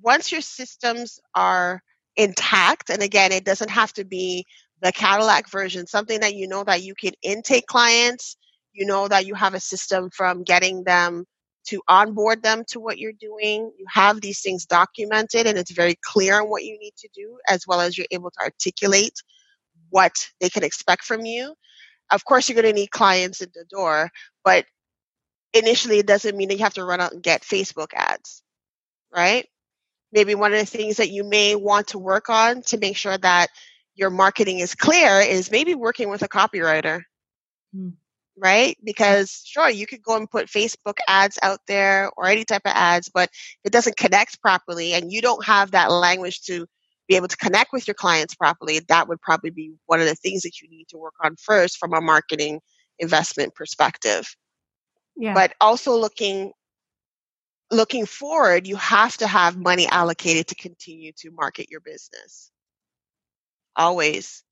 once 0.02 0.32
your 0.32 0.42
systems 0.42 1.20
are 1.36 1.82
intact. 2.16 2.90
And 2.90 3.02
again, 3.02 3.32
it 3.32 3.46
doesn't 3.46 3.70
have 3.70 3.94
to 3.94 4.06
be 4.06 4.46
the 4.82 4.92
Cadillac 4.92 5.50
version, 5.50 5.88
something 5.88 6.20
that 6.22 6.36
you 6.36 6.48
know 6.48 6.64
that 6.64 6.84
you 6.84 6.94
can 6.96 7.14
intake 7.22 7.68
clients, 7.68 8.36
you 8.74 8.86
know 8.86 9.08
that 9.08 9.26
you 9.26 9.36
have 9.36 9.54
a 9.54 9.60
system 9.60 10.10
from 10.16 10.44
getting 10.44 10.84
them 10.84 11.26
to 11.68 11.82
onboard 11.88 12.42
them 12.42 12.64
to 12.70 12.80
what 12.80 12.98
you're 12.98 13.14
doing. 13.20 13.72
You 13.78 13.86
have 13.88 14.20
these 14.20 14.42
things 14.42 14.66
documented 14.66 15.46
and 15.46 15.58
it's 15.58 15.72
very 15.72 15.96
clear 16.04 16.42
on 16.42 16.50
what 16.50 16.64
you 16.64 16.78
need 16.80 16.94
to 16.98 17.10
do, 17.14 17.38
as 17.48 17.66
well 17.68 17.80
as 17.80 17.98
you're 17.98 18.08
able 18.12 18.32
to 18.32 18.44
articulate 18.44 19.14
what 19.90 20.14
they 20.40 20.50
can 20.50 20.64
expect 20.64 21.04
from 21.04 21.26
you. 21.26 21.54
Of 22.12 22.26
course, 22.26 22.50
you're 22.50 22.60
going 22.62 22.74
to 22.74 22.80
need 22.80 22.92
clients 22.92 23.42
at 23.42 23.54
the 23.54 23.66
door, 23.70 24.10
but 24.44 24.66
initially 25.54 26.00
it 26.00 26.08
doesn't 26.08 26.38
mean 26.38 26.50
that 26.50 26.56
you 26.56 26.64
have 26.64 26.74
to 26.76 26.84
run 26.84 27.02
out 27.02 27.14
and 27.14 27.24
get 27.24 27.42
Facebook 27.42 27.94
ads, 27.94 28.42
right? 29.16 29.48
maybe 30.12 30.36
one 30.36 30.54
of 30.54 30.60
the 30.60 30.66
things 30.66 30.98
that 30.98 31.10
you 31.10 31.24
may 31.24 31.56
want 31.56 31.88
to 31.88 32.00
work 32.00 32.30
on 32.30 32.62
to 32.64 32.78
make 32.78 32.98
sure 32.98 33.18
that 33.18 33.48
your 33.96 34.10
marketing 34.10 34.60
is 34.60 34.76
clear 34.76 35.20
is 35.22 35.52
maybe 35.52 35.76
working 35.76 36.10
with 36.10 36.22
a 36.22 36.28
copywriter. 36.28 37.04
Mm. 37.76 37.94
Right? 38.38 38.78
Because 38.84 39.44
sure, 39.46 39.70
you 39.70 39.86
could 39.86 40.02
go 40.02 40.16
and 40.16 40.30
put 40.30 40.48
Facebook 40.48 40.96
ads 41.08 41.38
out 41.44 41.60
there 41.68 42.10
or 42.18 42.28
any 42.28 42.44
type 42.44 42.64
of 42.66 42.72
ads, 42.74 43.10
but 43.14 43.30
it 43.64 43.72
doesn't 43.72 43.98
connect 43.98 44.42
properly 44.42 44.94
and 44.94 45.12
you 45.12 45.22
don't 45.22 45.46
have 45.46 45.72
that 45.72 45.92
language 45.92 46.42
to 46.44 46.66
be 47.08 47.18
able 47.18 47.28
to 47.28 47.38
connect 47.38 47.74
with 47.74 47.88
your 47.88 47.94
clients 47.94 48.34
properly, 48.34 48.80
that 48.88 49.08
would 49.08 49.22
probably 49.22 49.50
be 49.50 49.74
one 49.86 50.00
of 50.00 50.08
the 50.08 50.16
things 50.16 50.44
that 50.44 50.62
you 50.62 50.70
need 50.70 50.88
to 50.88 50.98
work 50.98 51.14
on 51.22 51.36
first 51.36 51.78
from 51.78 51.94
a 51.94 52.02
marketing 52.02 52.62
investment 53.00 53.54
perspective. 53.54 54.34
Yeah. 55.16 55.34
But 55.34 55.54
also 55.62 55.96
looking 55.96 56.54
looking 57.72 58.06
forward, 58.06 58.68
you 58.68 58.76
have 58.76 59.16
to 59.18 59.28
have 59.28 59.58
money 59.58 59.88
allocated 59.88 60.48
to 60.48 60.56
continue 60.56 61.14
to 61.18 61.32
market 61.32 61.70
your 61.70 61.80
business. 61.80 62.52
Always. 63.76 64.44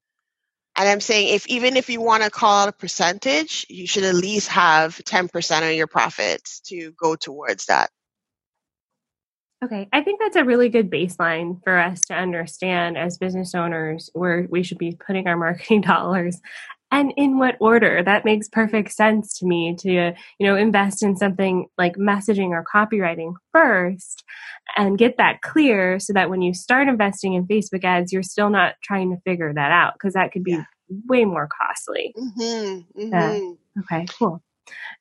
And 0.76 0.88
I'm 0.88 1.02
saying 1.02 1.36
if 1.36 1.46
even 1.48 1.76
if 1.76 1.90
you 1.90 2.00
want 2.00 2.24
to 2.24 2.30
call 2.30 2.64
out 2.64 2.70
a 2.70 2.72
percentage, 2.72 3.66
you 3.70 3.86
should 3.86 4.04
at 4.04 4.16
least 4.16 4.48
have 4.48 4.96
10% 4.96 5.70
of 5.70 5.76
your 5.76 5.88
profits 5.88 6.62
to 6.68 6.94
go 6.94 7.16
towards 7.16 7.66
that. 7.66 7.90
Okay, 9.62 9.90
I 9.92 10.02
think 10.02 10.22
that's 10.22 10.38
a 10.38 10.46
really 10.46 10.70
good 10.70 10.90
baseline 10.90 11.62
for 11.66 11.78
us 11.78 12.00
to 12.02 12.14
understand 12.14 12.98
as 12.98 13.18
business 13.18 13.54
owners 13.54 14.10
where 14.14 14.48
we 14.50 14.64
should 14.64 14.78
be 14.78 14.96
putting 14.96 15.28
our 15.28 15.36
marketing 15.38 15.82
dollars 15.82 16.40
and 16.92 17.14
in 17.18 17.38
what 17.38 17.56
order? 17.60 18.02
That 18.04 18.26
makes 18.26 18.48
perfect 18.48 18.92
sense 18.92 19.38
to 19.40 19.46
me 19.46 19.76
to 19.80 20.14
you 20.40 20.48
know 20.48 20.56
invest 20.56 21.04
in 21.04 21.16
something 21.16 21.68
like 21.78 21.96
messaging 21.96 22.50
or 22.50 22.64
copywriting 22.74 23.34
first 23.52 24.24
and 24.78 24.98
get 24.98 25.18
that 25.18 25.42
clear 25.42 26.00
so 26.00 26.14
that 26.14 26.30
when 26.30 26.42
you 26.42 26.54
start 26.54 26.88
investing 26.88 27.34
in 27.34 27.46
facebook 27.48 27.84
ads 27.84 28.14
you're 28.14 28.24
still 28.24 28.50
not 28.50 28.76
trying 28.84 29.10
to 29.10 29.22
figure 29.22 29.54
that 29.54 29.72
out 29.72 29.94
because 29.94 30.14
that 30.14 30.32
could 30.32 30.44
be 30.44 30.52
yeah. 30.52 30.64
way 31.08 31.26
more 31.26 31.48
costly. 31.48 32.14
Mm-hmm, 32.18 33.02
mm-hmm. 33.02 33.14
Uh, 33.14 33.82
okay 33.82 34.06
cool 34.18 34.42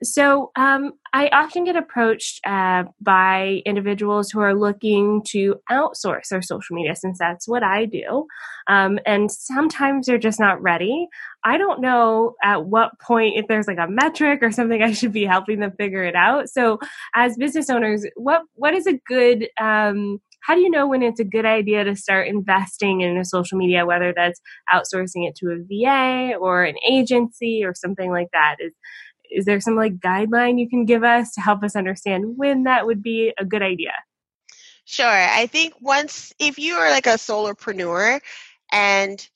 so 0.02 0.50
um, 0.56 0.92
I 1.12 1.28
often 1.28 1.64
get 1.64 1.76
approached 1.76 2.40
uh, 2.46 2.84
by 3.00 3.62
individuals 3.64 4.30
who 4.30 4.40
are 4.40 4.54
looking 4.54 5.22
to 5.28 5.56
outsource 5.70 6.28
their 6.30 6.42
social 6.42 6.76
media, 6.76 6.94
since 6.94 7.18
that's 7.18 7.48
what 7.48 7.62
I 7.62 7.84
do. 7.86 8.26
Um, 8.68 8.98
and 9.06 9.30
sometimes 9.30 10.06
they're 10.06 10.18
just 10.18 10.40
not 10.40 10.62
ready. 10.62 11.08
I 11.44 11.56
don't 11.58 11.80
know 11.80 12.34
at 12.42 12.66
what 12.66 12.98
point, 13.00 13.38
if 13.38 13.46
there's 13.48 13.66
like 13.66 13.78
a 13.78 13.88
metric 13.88 14.40
or 14.42 14.52
something, 14.52 14.82
I 14.82 14.92
should 14.92 15.12
be 15.12 15.24
helping 15.24 15.60
them 15.60 15.72
figure 15.78 16.04
it 16.04 16.14
out. 16.14 16.48
So, 16.48 16.78
as 17.14 17.36
business 17.36 17.70
owners, 17.70 18.06
what 18.16 18.42
what 18.54 18.74
is 18.74 18.86
a 18.86 18.98
good 19.06 19.48
um, 19.60 20.20
how 20.40 20.54
do 20.54 20.60
you 20.60 20.70
know 20.70 20.86
when 20.86 21.02
it's 21.02 21.20
a 21.20 21.24
good 21.24 21.44
idea 21.44 21.84
to 21.84 21.94
start 21.96 22.28
investing 22.28 23.00
in 23.02 23.18
a 23.18 23.24
social 23.24 23.58
media, 23.58 23.84
whether 23.84 24.14
that's 24.14 24.40
outsourcing 24.72 25.28
it 25.28 25.34
to 25.36 25.50
a 25.50 25.58
VA 25.58 26.36
or 26.36 26.64
an 26.64 26.76
agency 26.88 27.62
or 27.64 27.74
something 27.74 28.10
like 28.10 28.28
that? 28.32 28.56
Is 28.58 28.72
is 29.30 29.44
there 29.44 29.60
some 29.60 29.76
like 29.76 29.98
guideline 29.98 30.58
you 30.58 30.68
can 30.68 30.84
give 30.84 31.04
us 31.04 31.32
to 31.32 31.40
help 31.40 31.62
us 31.62 31.76
understand 31.76 32.36
when 32.36 32.64
that 32.64 32.86
would 32.86 33.02
be 33.02 33.32
a 33.38 33.44
good 33.44 33.62
idea? 33.62 33.92
Sure. 34.84 35.06
I 35.06 35.46
think 35.46 35.74
once 35.80 36.32
if 36.38 36.58
you 36.58 36.74
are 36.74 36.90
like 36.90 37.06
a 37.06 37.18
solopreneur 37.18 38.20
and 38.72 39.28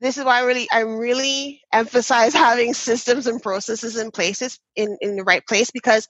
this 0.00 0.18
is 0.18 0.24
why 0.24 0.38
I 0.38 0.44
really 0.44 0.68
I 0.70 0.80
really 0.80 1.62
emphasize 1.72 2.32
having 2.46 2.74
systems 2.74 3.26
and 3.26 3.42
processes 3.42 3.96
in 3.96 4.10
places 4.10 4.60
in, 4.76 4.96
in 5.00 5.16
the 5.16 5.24
right 5.24 5.44
place 5.46 5.70
because 5.70 6.06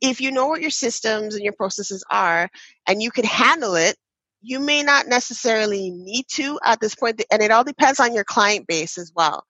if 0.00 0.20
you 0.20 0.30
know 0.30 0.46
what 0.46 0.60
your 0.60 0.70
systems 0.70 1.34
and 1.34 1.44
your 1.44 1.52
processes 1.52 2.04
are 2.10 2.48
and 2.86 3.02
you 3.02 3.10
can 3.10 3.24
handle 3.24 3.74
it, 3.74 3.96
you 4.42 4.60
may 4.60 4.82
not 4.82 5.08
necessarily 5.08 5.90
need 5.90 6.24
to 6.28 6.58
at 6.64 6.80
this 6.80 6.94
point 6.94 7.20
and 7.30 7.42
it 7.42 7.50
all 7.50 7.64
depends 7.64 8.00
on 8.00 8.14
your 8.14 8.24
client 8.24 8.66
base 8.66 8.96
as 8.96 9.12
well 9.14 9.44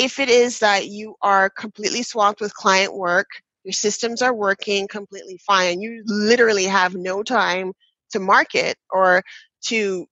if 0.00 0.18
it 0.18 0.30
is 0.30 0.60
that 0.60 0.88
you 0.88 1.14
are 1.20 1.50
completely 1.50 2.02
swamped 2.02 2.40
with 2.40 2.54
client 2.54 2.94
work, 2.94 3.28
your 3.64 3.74
systems 3.74 4.22
are 4.22 4.34
working 4.34 4.88
completely 4.88 5.38
fine, 5.46 5.82
you 5.82 6.02
literally 6.06 6.64
have 6.64 6.94
no 6.94 7.22
time 7.22 7.74
to 8.12 8.18
market 8.18 8.76
or 8.90 9.22
to 9.66 10.06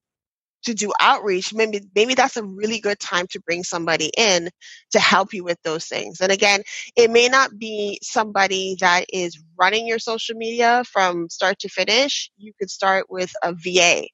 to 0.64 0.74
do 0.74 0.92
outreach, 1.00 1.54
maybe 1.54 1.80
maybe 1.94 2.14
that's 2.14 2.36
a 2.36 2.42
really 2.42 2.80
good 2.80 2.98
time 2.98 3.26
to 3.30 3.40
bring 3.40 3.62
somebody 3.64 4.10
in 4.18 4.50
to 4.90 5.00
help 5.00 5.32
you 5.32 5.42
with 5.42 5.56
those 5.62 5.86
things. 5.86 6.20
And 6.20 6.30
again, 6.30 6.62
it 6.96 7.10
may 7.10 7.28
not 7.28 7.58
be 7.58 7.98
somebody 8.02 8.76
that 8.80 9.06
is 9.10 9.42
running 9.58 9.86
your 9.86 10.00
social 10.00 10.34
media 10.36 10.82
from 10.84 11.30
start 11.30 11.60
to 11.60 11.68
finish. 11.70 12.30
You 12.36 12.52
could 12.58 12.70
start 12.70 13.06
with 13.08 13.32
a 13.42 13.54
VA 13.54 14.08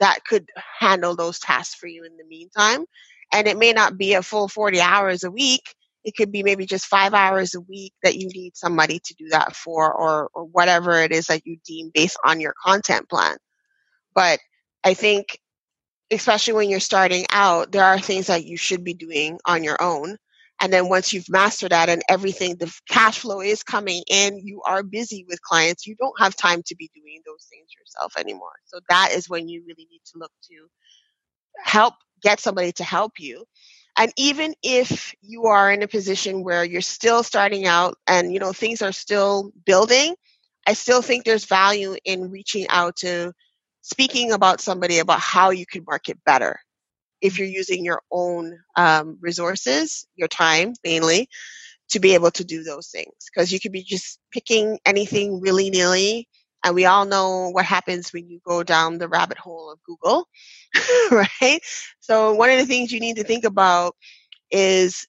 that 0.00 0.20
could 0.26 0.48
handle 0.78 1.16
those 1.16 1.38
tasks 1.38 1.74
for 1.74 1.86
you 1.86 2.04
in 2.04 2.16
the 2.16 2.24
meantime 2.24 2.86
and 3.32 3.46
it 3.48 3.58
may 3.58 3.72
not 3.72 3.98
be 3.98 4.14
a 4.14 4.22
full 4.22 4.48
40 4.48 4.80
hours 4.80 5.24
a 5.24 5.30
week. 5.30 5.74
It 6.04 6.16
could 6.16 6.32
be 6.32 6.42
maybe 6.42 6.66
just 6.66 6.86
five 6.86 7.14
hours 7.14 7.54
a 7.54 7.60
week 7.60 7.92
that 8.02 8.16
you 8.16 8.28
need 8.28 8.56
somebody 8.56 9.00
to 9.04 9.14
do 9.14 9.28
that 9.30 9.56
for 9.56 9.92
or, 9.92 10.30
or 10.34 10.44
whatever 10.44 11.00
it 11.00 11.12
is 11.12 11.26
that 11.26 11.46
you 11.46 11.58
deem 11.66 11.90
based 11.94 12.18
on 12.24 12.40
your 12.40 12.54
content 12.64 13.08
plan. 13.08 13.36
But 14.14 14.40
i 14.84 14.94
think 14.94 15.38
especially 16.12 16.54
when 16.54 16.70
you're 16.70 16.80
starting 16.80 17.26
out 17.32 17.72
there 17.72 17.84
are 17.84 18.00
things 18.00 18.28
that 18.28 18.44
you 18.46 18.56
should 18.56 18.84
be 18.84 18.94
doing 18.94 19.38
on 19.46 19.64
your 19.64 19.78
own. 19.82 20.16
And 20.62 20.72
then 20.72 20.88
once 20.88 21.12
you've 21.12 21.28
mastered 21.30 21.72
that 21.72 21.90
and 21.90 22.02
everything 22.08 22.56
the 22.56 22.72
cash 22.88 23.18
flow 23.20 23.42
is 23.42 23.62
coming 23.62 24.02
in 24.10 24.38
you 24.44 24.62
are 24.66 24.82
busy 24.82 25.26
with 25.28 25.42
clients 25.42 25.86
you 25.86 25.96
don't 25.96 26.18
have 26.20 26.36
time 26.36 26.62
to 26.66 26.76
be 26.76 26.90
doing 26.94 27.20
those 27.26 27.46
things 27.50 27.68
yourself 27.78 28.14
anymore. 28.18 28.54
So 28.66 28.80
that 28.90 29.10
is 29.14 29.28
when 29.28 29.48
you 29.48 29.62
really 29.62 29.86
need 29.90 30.02
to 30.12 30.18
look 30.18 30.32
to 30.50 30.68
help 31.64 31.94
get 32.22 32.40
somebody 32.40 32.72
to 32.72 32.84
help 32.84 33.14
you 33.18 33.44
and 33.98 34.12
even 34.18 34.54
if 34.62 35.14
you 35.22 35.46
are 35.46 35.72
in 35.72 35.82
a 35.82 35.88
position 35.88 36.44
where 36.44 36.64
you're 36.64 36.80
still 36.82 37.22
starting 37.22 37.66
out 37.66 37.96
and 38.06 38.32
you 38.32 38.38
know 38.40 38.52
things 38.52 38.82
are 38.82 38.92
still 38.92 39.52
building 39.66 40.14
i 40.66 40.72
still 40.74 41.02
think 41.02 41.24
there's 41.24 41.46
value 41.46 41.96
in 42.04 42.30
reaching 42.30 42.66
out 42.70 42.96
to 42.96 43.32
speaking 43.82 44.32
about 44.32 44.60
somebody 44.60 44.98
about 44.98 45.20
how 45.20 45.50
you 45.50 45.66
can 45.66 45.84
market 45.86 46.18
better 46.24 46.58
if 47.20 47.38
you're 47.38 47.48
using 47.48 47.84
your 47.84 48.02
own 48.10 48.58
um, 48.76 49.18
resources, 49.20 50.06
your 50.16 50.28
time 50.28 50.74
mainly, 50.84 51.28
to 51.90 52.00
be 52.00 52.14
able 52.14 52.30
to 52.32 52.44
do 52.44 52.62
those 52.64 52.88
things. 52.88 53.12
Because 53.32 53.52
you 53.52 53.60
could 53.60 53.72
be 53.72 53.82
just 53.82 54.18
picking 54.32 54.78
anything 54.86 55.40
willy 55.40 55.70
nilly. 55.70 56.28
And 56.66 56.74
we 56.74 56.84
all 56.84 57.04
know 57.04 57.50
what 57.50 57.64
happens 57.64 58.12
when 58.12 58.28
you 58.28 58.40
go 58.44 58.64
down 58.64 58.98
the 58.98 59.08
rabbit 59.08 59.38
hole 59.38 59.70
of 59.70 59.78
Google, 59.84 60.26
right? 61.12 61.60
So, 62.00 62.34
one 62.34 62.50
of 62.50 62.58
the 62.58 62.66
things 62.66 62.90
you 62.90 62.98
need 62.98 63.16
to 63.16 63.24
think 63.24 63.44
about 63.44 63.94
is 64.50 65.06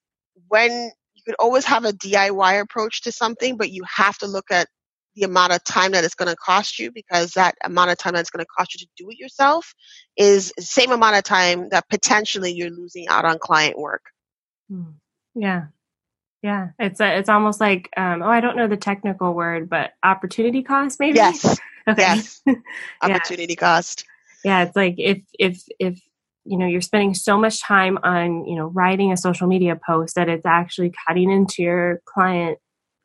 when 0.50 0.72
you 1.16 1.22
could 1.26 1.34
always 1.40 1.66
have 1.66 1.84
a 1.84 1.94
DIY 1.94 2.62
approach 2.62 3.02
to 3.02 3.12
something, 3.12 3.58
but 3.58 3.72
you 3.72 3.82
have 3.92 4.20
to 4.20 4.28
look 4.28 4.52
at 4.52 4.68
the 5.16 5.24
amount 5.24 5.52
of 5.52 5.64
time 5.64 5.94
that 5.94 6.04
it's 6.04 6.14
going 6.14 6.30
to 6.30 6.36
cost 6.36 6.78
you 6.78 6.92
because 6.92 7.32
that 7.32 7.56
amount 7.64 7.90
of 7.90 7.98
time 7.98 8.14
that's 8.14 8.30
going 8.30 8.46
to 8.46 8.50
cost 8.56 8.76
you 8.76 8.86
to 8.86 9.04
do 9.04 9.10
it 9.10 9.18
yourself 9.18 9.74
is 10.16 10.54
same 10.60 10.92
amount 10.92 11.16
of 11.16 11.24
time 11.24 11.70
that 11.70 11.90
potentially 11.90 12.52
you're 12.52 12.70
losing 12.70 13.08
out 13.08 13.26
on 13.26 13.40
client 13.40 13.80
work. 13.80 14.04
Hmm. 14.70 14.92
Yeah. 15.34 15.66
Yeah. 16.48 16.70
It's 16.80 17.02
a, 17.02 17.18
it's 17.18 17.28
almost 17.28 17.60
like 17.60 17.90
um, 17.98 18.22
oh 18.22 18.30
I 18.30 18.40
don't 18.40 18.56
know 18.56 18.68
the 18.70 18.78
technical 18.78 19.34
word 19.34 19.70
but 19.70 19.92
opportunity 20.02 20.64
cost 20.64 20.98
maybe. 20.98 21.18
Yes. 21.18 21.60
Okay. 21.90 22.02
Yes. 22.02 22.42
opportunity 23.02 23.54
yeah. 23.54 23.60
cost. 23.60 24.06
Yeah, 24.46 24.64
it's 24.64 24.76
like 24.76 24.96
if 24.98 25.20
if 25.38 25.62
if 25.78 26.02
you 26.46 26.58
know 26.58 26.66
you're 26.66 26.80
spending 26.80 27.14
so 27.14 27.38
much 27.38 27.62
time 27.62 27.98
on 28.02 28.46
you 28.46 28.56
know 28.56 28.68
writing 28.68 29.12
a 29.12 29.18
social 29.18 29.48
media 29.48 29.78
post 29.78 30.16
that 30.16 30.30
it's 30.30 30.46
actually 30.46 30.94
cutting 31.06 31.32
into 31.32 31.64
your 31.64 32.02
client 32.06 32.60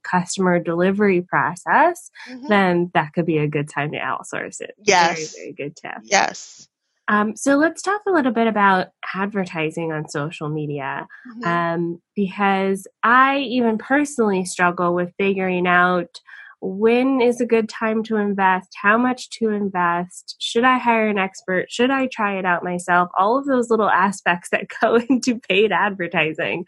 customer 0.04 0.60
delivery 0.60 1.22
process, 1.22 2.10
mm-hmm. 2.28 2.46
then 2.48 2.90
that 2.94 3.12
could 3.12 3.26
be 3.26 3.38
a 3.38 3.48
good 3.48 3.68
time 3.68 3.90
to 3.92 3.98
outsource 3.98 4.60
it. 4.60 4.74
Yes. 4.82 5.34
Very, 5.34 5.52
very 5.54 5.68
good 5.68 5.76
tip. 5.76 5.98
Yes. 6.04 6.68
Um, 7.08 7.36
so 7.36 7.56
let's 7.56 7.82
talk 7.82 8.00
a 8.06 8.12
little 8.12 8.32
bit 8.32 8.46
about 8.46 8.88
advertising 9.14 9.92
on 9.92 10.08
social 10.08 10.48
media 10.48 11.06
mm-hmm. 11.28 11.44
um, 11.44 12.02
because 12.14 12.86
I 13.02 13.38
even 13.38 13.78
personally 13.78 14.44
struggle 14.44 14.94
with 14.94 15.12
figuring 15.18 15.66
out 15.66 16.20
when 16.62 17.20
is 17.20 17.40
a 17.40 17.46
good 17.46 17.68
time 17.68 18.04
to 18.04 18.16
invest, 18.16 18.68
how 18.80 18.96
much 18.96 19.28
to 19.30 19.50
invest, 19.50 20.36
should 20.38 20.62
I 20.62 20.78
hire 20.78 21.08
an 21.08 21.18
expert, 21.18 21.66
should 21.68 21.90
I 21.90 22.06
try 22.06 22.38
it 22.38 22.44
out 22.44 22.62
myself, 22.62 23.10
all 23.18 23.36
of 23.36 23.46
those 23.46 23.68
little 23.68 23.90
aspects 23.90 24.50
that 24.50 24.68
go 24.80 24.94
into 25.10 25.40
paid 25.40 25.72
advertising. 25.72 26.64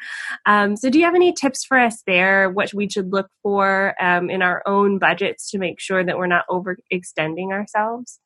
Um, 0.46 0.76
so, 0.76 0.90
do 0.90 0.98
you 0.98 1.04
have 1.04 1.14
any 1.14 1.32
tips 1.32 1.64
for 1.64 1.78
us 1.78 2.02
there, 2.08 2.50
what 2.50 2.74
we 2.74 2.90
should 2.90 3.12
look 3.12 3.28
for 3.42 3.94
um, 4.00 4.30
in 4.30 4.42
our 4.42 4.62
own 4.66 4.98
budgets 4.98 5.48
to 5.52 5.58
make 5.58 5.78
sure 5.78 6.04
that 6.04 6.18
we're 6.18 6.26
not 6.26 6.44
overextending 6.50 7.52
ourselves? 7.52 8.18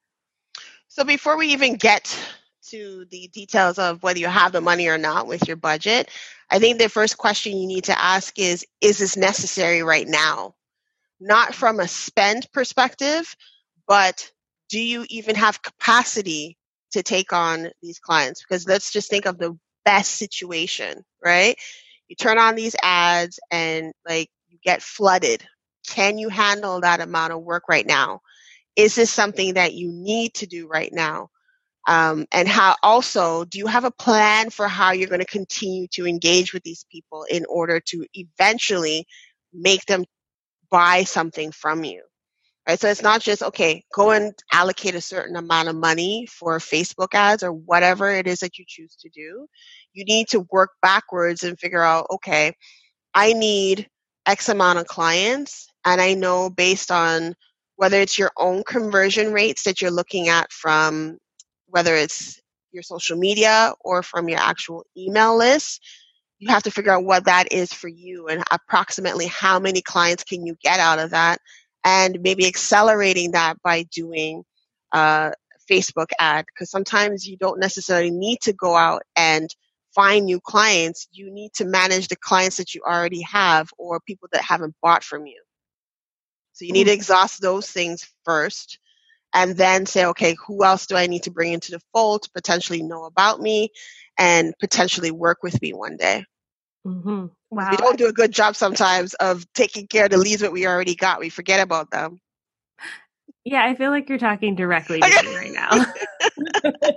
So, 0.88 1.04
before 1.04 1.38
we 1.38 1.48
even 1.48 1.76
get 1.76 2.16
to 2.70 3.06
the 3.10 3.28
details 3.28 3.78
of 3.78 4.02
whether 4.02 4.18
you 4.20 4.28
have 4.28 4.52
the 4.52 4.60
money 4.60 4.88
or 4.88 4.98
not 4.98 5.26
with 5.26 5.48
your 5.48 5.56
budget, 5.58 6.10
I 6.50 6.58
think 6.58 6.78
the 6.78 6.88
first 6.88 7.18
question 7.18 7.56
you 7.56 7.66
need 7.66 7.84
to 7.84 8.00
ask 8.00 8.38
is 8.38 8.66
Is 8.80 8.98
this 8.98 9.16
necessary 9.16 9.82
right 9.82 10.08
now? 10.08 10.54
not 11.20 11.54
from 11.54 11.80
a 11.80 11.88
spend 11.88 12.46
perspective, 12.52 13.34
but 13.86 14.30
do 14.68 14.80
you 14.80 15.04
even 15.08 15.36
have 15.36 15.62
capacity 15.62 16.56
to 16.92 17.02
take 17.02 17.32
on 17.32 17.70
these 17.82 17.98
clients? 17.98 18.42
Because 18.42 18.66
let's 18.66 18.92
just 18.92 19.10
think 19.10 19.26
of 19.26 19.38
the 19.38 19.56
best 19.84 20.12
situation, 20.12 21.04
right? 21.24 21.56
You 22.08 22.16
turn 22.16 22.38
on 22.38 22.54
these 22.54 22.76
ads 22.82 23.38
and 23.50 23.92
like 24.08 24.28
you 24.48 24.58
get 24.62 24.82
flooded. 24.82 25.44
Can 25.88 26.18
you 26.18 26.28
handle 26.28 26.80
that 26.80 27.00
amount 27.00 27.32
of 27.32 27.42
work 27.42 27.64
right 27.68 27.86
now? 27.86 28.20
Is 28.78 28.94
this 28.94 29.10
something 29.10 29.54
that 29.54 29.74
you 29.74 29.90
need 29.92 30.32
to 30.34 30.46
do 30.46 30.66
right 30.68 30.90
now? 30.92 31.28
Um, 31.86 32.26
and 32.32 32.46
how 32.46 32.76
also 32.82 33.44
do 33.44 33.58
you 33.58 33.66
have 33.66 33.84
a 33.84 33.90
plan 33.90 34.50
for 34.50 34.68
how 34.68 34.92
you're 34.92 35.08
going 35.08 35.20
to 35.20 35.26
continue 35.26 35.86
to 35.92 36.06
engage 36.06 36.52
with 36.52 36.62
these 36.62 36.86
people 36.90 37.24
in 37.28 37.44
order 37.48 37.80
to 37.80 38.06
eventually 38.14 39.06
make 39.52 39.84
them 39.86 40.04
buy 40.70 41.04
something 41.04 41.50
from 41.52 41.84
you. 41.84 42.02
Right? 42.68 42.78
So 42.78 42.88
it's 42.88 43.02
not 43.02 43.22
just, 43.22 43.42
okay, 43.42 43.82
go 43.94 44.10
and 44.10 44.34
allocate 44.52 44.94
a 44.94 45.00
certain 45.00 45.36
amount 45.36 45.68
of 45.68 45.76
money 45.76 46.26
for 46.30 46.58
Facebook 46.58 47.14
ads 47.14 47.42
or 47.42 47.52
whatever 47.52 48.10
it 48.10 48.26
is 48.26 48.40
that 48.40 48.58
you 48.58 48.64
choose 48.68 48.94
to 48.96 49.08
do. 49.08 49.46
You 49.94 50.04
need 50.04 50.28
to 50.28 50.46
work 50.52 50.72
backwards 50.82 51.44
and 51.44 51.58
figure 51.58 51.82
out, 51.82 52.06
okay, 52.10 52.52
I 53.14 53.32
need 53.32 53.88
X 54.26 54.50
amount 54.50 54.78
of 54.78 54.86
clients. 54.86 55.68
And 55.86 55.98
I 55.98 56.12
know 56.12 56.50
based 56.50 56.90
on 56.90 57.34
whether 57.78 58.00
it's 58.00 58.18
your 58.18 58.32
own 58.36 58.64
conversion 58.64 59.32
rates 59.32 59.62
that 59.62 59.80
you're 59.80 59.92
looking 59.92 60.28
at 60.28 60.50
from 60.50 61.16
whether 61.68 61.94
it's 61.94 62.40
your 62.72 62.82
social 62.82 63.16
media 63.16 63.72
or 63.84 64.02
from 64.02 64.28
your 64.28 64.40
actual 64.40 64.84
email 64.96 65.38
list, 65.38 65.80
you 66.40 66.50
have 66.50 66.64
to 66.64 66.72
figure 66.72 66.90
out 66.90 67.04
what 67.04 67.26
that 67.26 67.52
is 67.52 67.72
for 67.72 67.86
you 67.86 68.26
and 68.26 68.42
approximately 68.50 69.28
how 69.28 69.60
many 69.60 69.80
clients 69.80 70.24
can 70.24 70.44
you 70.44 70.56
get 70.60 70.80
out 70.80 70.98
of 70.98 71.10
that 71.10 71.38
and 71.84 72.18
maybe 72.20 72.48
accelerating 72.48 73.30
that 73.30 73.56
by 73.62 73.84
doing 73.92 74.42
a 74.92 75.32
facebook 75.70 76.10
ad. 76.18 76.46
Because 76.52 76.72
sometimes 76.72 77.28
you 77.28 77.36
don't 77.36 77.60
necessarily 77.60 78.10
need 78.10 78.40
to 78.40 78.52
go 78.52 78.74
out 78.74 79.02
and 79.14 79.48
find 79.94 80.26
new 80.26 80.40
clients. 80.40 81.06
You 81.12 81.30
need 81.30 81.52
to 81.54 81.64
manage 81.64 82.08
the 82.08 82.16
clients 82.16 82.56
that 82.56 82.74
you 82.74 82.82
already 82.84 83.22
have 83.22 83.70
or 83.78 84.00
people 84.00 84.28
that 84.32 84.42
haven't 84.42 84.74
bought 84.82 85.04
from 85.04 85.26
you 85.26 85.40
so 86.58 86.64
you 86.64 86.72
need 86.72 86.84
to 86.84 86.90
mm-hmm. 86.90 86.98
exhaust 86.98 87.40
those 87.40 87.70
things 87.70 88.08
first 88.24 88.78
and 89.34 89.56
then 89.56 89.86
say 89.86 90.06
okay 90.06 90.34
who 90.46 90.64
else 90.64 90.86
do 90.86 90.96
i 90.96 91.06
need 91.06 91.22
to 91.22 91.30
bring 91.30 91.52
into 91.52 91.70
the 91.70 91.80
fold 91.92 92.22
to 92.22 92.30
potentially 92.30 92.82
know 92.82 93.04
about 93.04 93.40
me 93.40 93.70
and 94.18 94.52
potentially 94.58 95.10
work 95.10 95.42
with 95.42 95.60
me 95.62 95.72
one 95.72 95.96
day. 95.96 96.24
Mm-hmm. 96.86 97.26
Wow. 97.50 97.70
We 97.70 97.76
don't 97.76 97.96
do 97.96 98.08
a 98.08 98.12
good 98.12 98.32
job 98.32 98.56
sometimes 98.56 99.14
of 99.14 99.50
taking 99.54 99.86
care 99.86 100.06
of 100.06 100.10
the 100.10 100.18
leads 100.18 100.42
that 100.42 100.52
we 100.52 100.66
already 100.66 100.94
got. 100.94 101.20
We 101.20 101.30
forget 101.30 101.60
about 101.60 101.90
them. 101.90 102.20
Yeah, 103.44 103.64
I 103.64 103.74
feel 103.76 103.90
like 103.90 104.08
you're 104.08 104.18
talking 104.18 104.56
directly 104.56 105.00
to 105.00 105.22
me 105.24 105.36
right 105.36 105.52
now. 105.52 105.70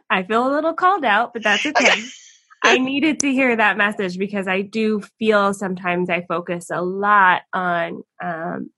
I 0.10 0.22
feel 0.22 0.46
a 0.46 0.52
little 0.52 0.74
called 0.74 1.04
out, 1.04 1.32
but 1.32 1.42
that's 1.42 1.66
okay. 1.66 2.04
I 2.68 2.78
needed 2.78 3.20
to 3.20 3.32
hear 3.32 3.56
that 3.56 3.76
message 3.76 4.18
because 4.18 4.48
I 4.48 4.62
do 4.62 5.00
feel 5.18 5.54
sometimes 5.54 6.10
I 6.10 6.22
focus 6.22 6.70
a 6.70 6.82
lot 6.82 7.42
on 7.52 8.02
um, 8.22 8.70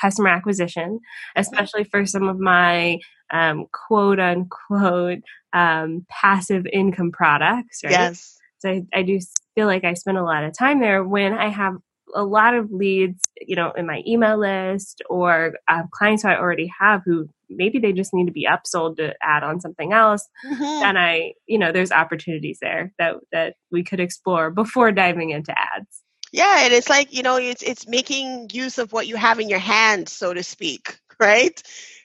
customer 0.00 0.28
acquisition, 0.28 1.00
especially 1.36 1.84
for 1.84 2.06
some 2.06 2.28
of 2.28 2.38
my 2.38 2.98
um, 3.32 3.66
quote 3.72 4.20
unquote 4.20 5.20
um, 5.52 6.06
passive 6.08 6.66
income 6.72 7.12
products. 7.12 7.80
Right? 7.82 7.92
Yes. 7.92 8.38
So 8.58 8.70
I, 8.70 8.82
I 8.94 9.02
do 9.02 9.18
feel 9.54 9.66
like 9.66 9.84
I 9.84 9.94
spend 9.94 10.18
a 10.18 10.24
lot 10.24 10.44
of 10.44 10.56
time 10.56 10.80
there 10.80 11.04
when 11.04 11.32
I 11.32 11.48
have 11.48 11.76
a 12.14 12.24
lot 12.24 12.54
of 12.54 12.70
leads, 12.70 13.20
you 13.40 13.56
know, 13.56 13.72
in 13.72 13.86
my 13.86 14.02
email 14.06 14.38
list 14.38 15.02
or 15.10 15.54
uh, 15.68 15.82
clients 15.90 16.22
who 16.22 16.28
I 16.28 16.38
already 16.38 16.72
have 16.78 17.02
who 17.04 17.28
maybe 17.48 17.78
they 17.78 17.92
just 17.92 18.12
need 18.14 18.26
to 18.26 18.32
be 18.32 18.46
upsold 18.50 18.96
to 18.96 19.14
add 19.22 19.42
on 19.42 19.60
something 19.60 19.92
else. 19.92 20.26
Mm-hmm. 20.44 20.62
And 20.62 20.98
I, 20.98 21.34
you 21.46 21.58
know, 21.58 21.72
there's 21.72 21.92
opportunities 21.92 22.58
there 22.60 22.92
that 22.98 23.16
that 23.32 23.54
we 23.70 23.82
could 23.82 24.00
explore 24.00 24.50
before 24.62 24.92
diving 24.92 25.30
into 25.30 25.52
ads. 25.52 26.02
Yeah, 26.32 26.64
and 26.64 26.72
it's 26.72 26.88
like 26.88 27.12
you 27.12 27.22
know, 27.22 27.36
it's 27.36 27.62
it's 27.62 27.86
making 27.86 28.50
use 28.52 28.78
of 28.78 28.92
what 28.92 29.06
you 29.06 29.16
have 29.16 29.40
in 29.40 29.48
your 29.48 29.58
hand, 29.58 30.08
so 30.08 30.34
to 30.34 30.42
speak, 30.42 30.98
right? 31.20 31.60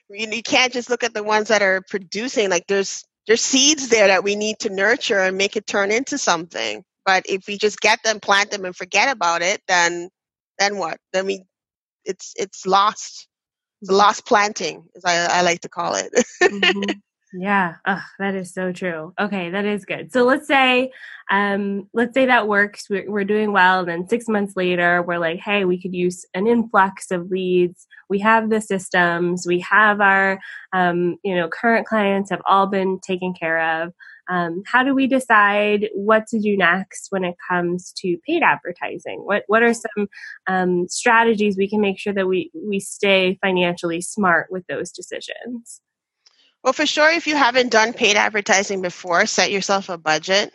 You, 0.08 0.28
you 0.30 0.42
can't 0.42 0.72
just 0.72 0.90
look 0.90 1.02
at 1.02 1.14
the 1.14 1.22
ones 1.22 1.48
that 1.48 1.62
are 1.62 1.82
producing. 1.88 2.50
Like 2.50 2.66
there's 2.66 3.04
there's 3.26 3.40
seeds 3.40 3.88
there 3.88 4.08
that 4.08 4.24
we 4.24 4.36
need 4.36 4.58
to 4.60 4.70
nurture 4.70 5.20
and 5.20 5.36
make 5.36 5.56
it 5.56 5.66
turn 5.66 5.90
into 5.90 6.18
something. 6.18 6.84
But 7.04 7.24
if 7.28 7.46
we 7.46 7.58
just 7.58 7.80
get 7.80 8.02
them, 8.04 8.20
plant 8.20 8.50
them, 8.50 8.64
and 8.64 8.76
forget 8.76 9.10
about 9.10 9.42
it, 9.42 9.60
then 9.68 10.08
then 10.58 10.76
what? 10.78 10.98
Then 11.12 11.26
we 11.26 11.42
it's 12.04 12.32
it's 12.36 12.66
lost. 12.66 13.28
It's 13.82 13.90
lost 13.90 14.26
planting, 14.26 14.84
as 14.96 15.04
I, 15.04 15.26
I 15.26 15.42
like 15.42 15.60
to 15.60 15.68
call 15.68 15.94
it. 15.96 16.12
mm-hmm. 16.42 16.92
Yeah, 17.34 17.76
oh, 17.86 18.02
that 18.18 18.34
is 18.34 18.52
so 18.52 18.72
true. 18.72 19.14
Okay, 19.18 19.48
that 19.48 19.64
is 19.64 19.86
good. 19.86 20.12
So 20.12 20.24
let's 20.24 20.46
say, 20.46 20.90
um, 21.30 21.88
let's 21.94 22.12
say 22.12 22.26
that 22.26 22.46
works. 22.46 22.90
We're, 22.90 23.10
we're 23.10 23.24
doing 23.24 23.52
well, 23.52 23.80
and 23.80 23.88
then 23.88 24.08
six 24.08 24.28
months 24.28 24.54
later, 24.54 25.02
we're 25.02 25.18
like, 25.18 25.40
hey, 25.40 25.64
we 25.64 25.80
could 25.80 25.94
use 25.94 26.26
an 26.34 26.46
influx 26.46 27.10
of 27.10 27.30
leads. 27.30 27.86
We 28.10 28.18
have 28.18 28.50
the 28.50 28.60
systems. 28.60 29.46
We 29.46 29.60
have 29.60 30.02
our, 30.02 30.40
um, 30.74 31.16
you 31.24 31.34
know, 31.34 31.48
current 31.48 31.86
clients 31.86 32.28
have 32.28 32.42
all 32.44 32.66
been 32.66 33.00
taken 33.00 33.32
care 33.32 33.82
of. 33.82 33.94
Um, 34.30 34.62
how 34.66 34.82
do 34.82 34.94
we 34.94 35.06
decide 35.06 35.88
what 35.94 36.26
to 36.28 36.38
do 36.38 36.56
next 36.56 37.08
when 37.10 37.24
it 37.24 37.36
comes 37.48 37.92
to 37.98 38.16
paid 38.26 38.42
advertising? 38.42 39.20
What 39.24 39.44
what 39.46 39.62
are 39.62 39.74
some 39.74 40.08
um, 40.46 40.88
strategies 40.88 41.56
we 41.56 41.68
can 41.68 41.80
make 41.80 41.98
sure 41.98 42.12
that 42.12 42.28
we 42.28 42.50
we 42.54 42.80
stay 42.80 43.38
financially 43.42 44.00
smart 44.00 44.48
with 44.50 44.66
those 44.68 44.92
decisions? 44.92 45.80
Well, 46.62 46.72
for 46.72 46.86
sure, 46.86 47.10
if 47.10 47.26
you 47.26 47.34
haven't 47.34 47.72
done 47.72 47.92
paid 47.92 48.16
advertising 48.16 48.82
before, 48.82 49.26
set 49.26 49.50
yourself 49.50 49.88
a 49.88 49.98
budget. 49.98 50.52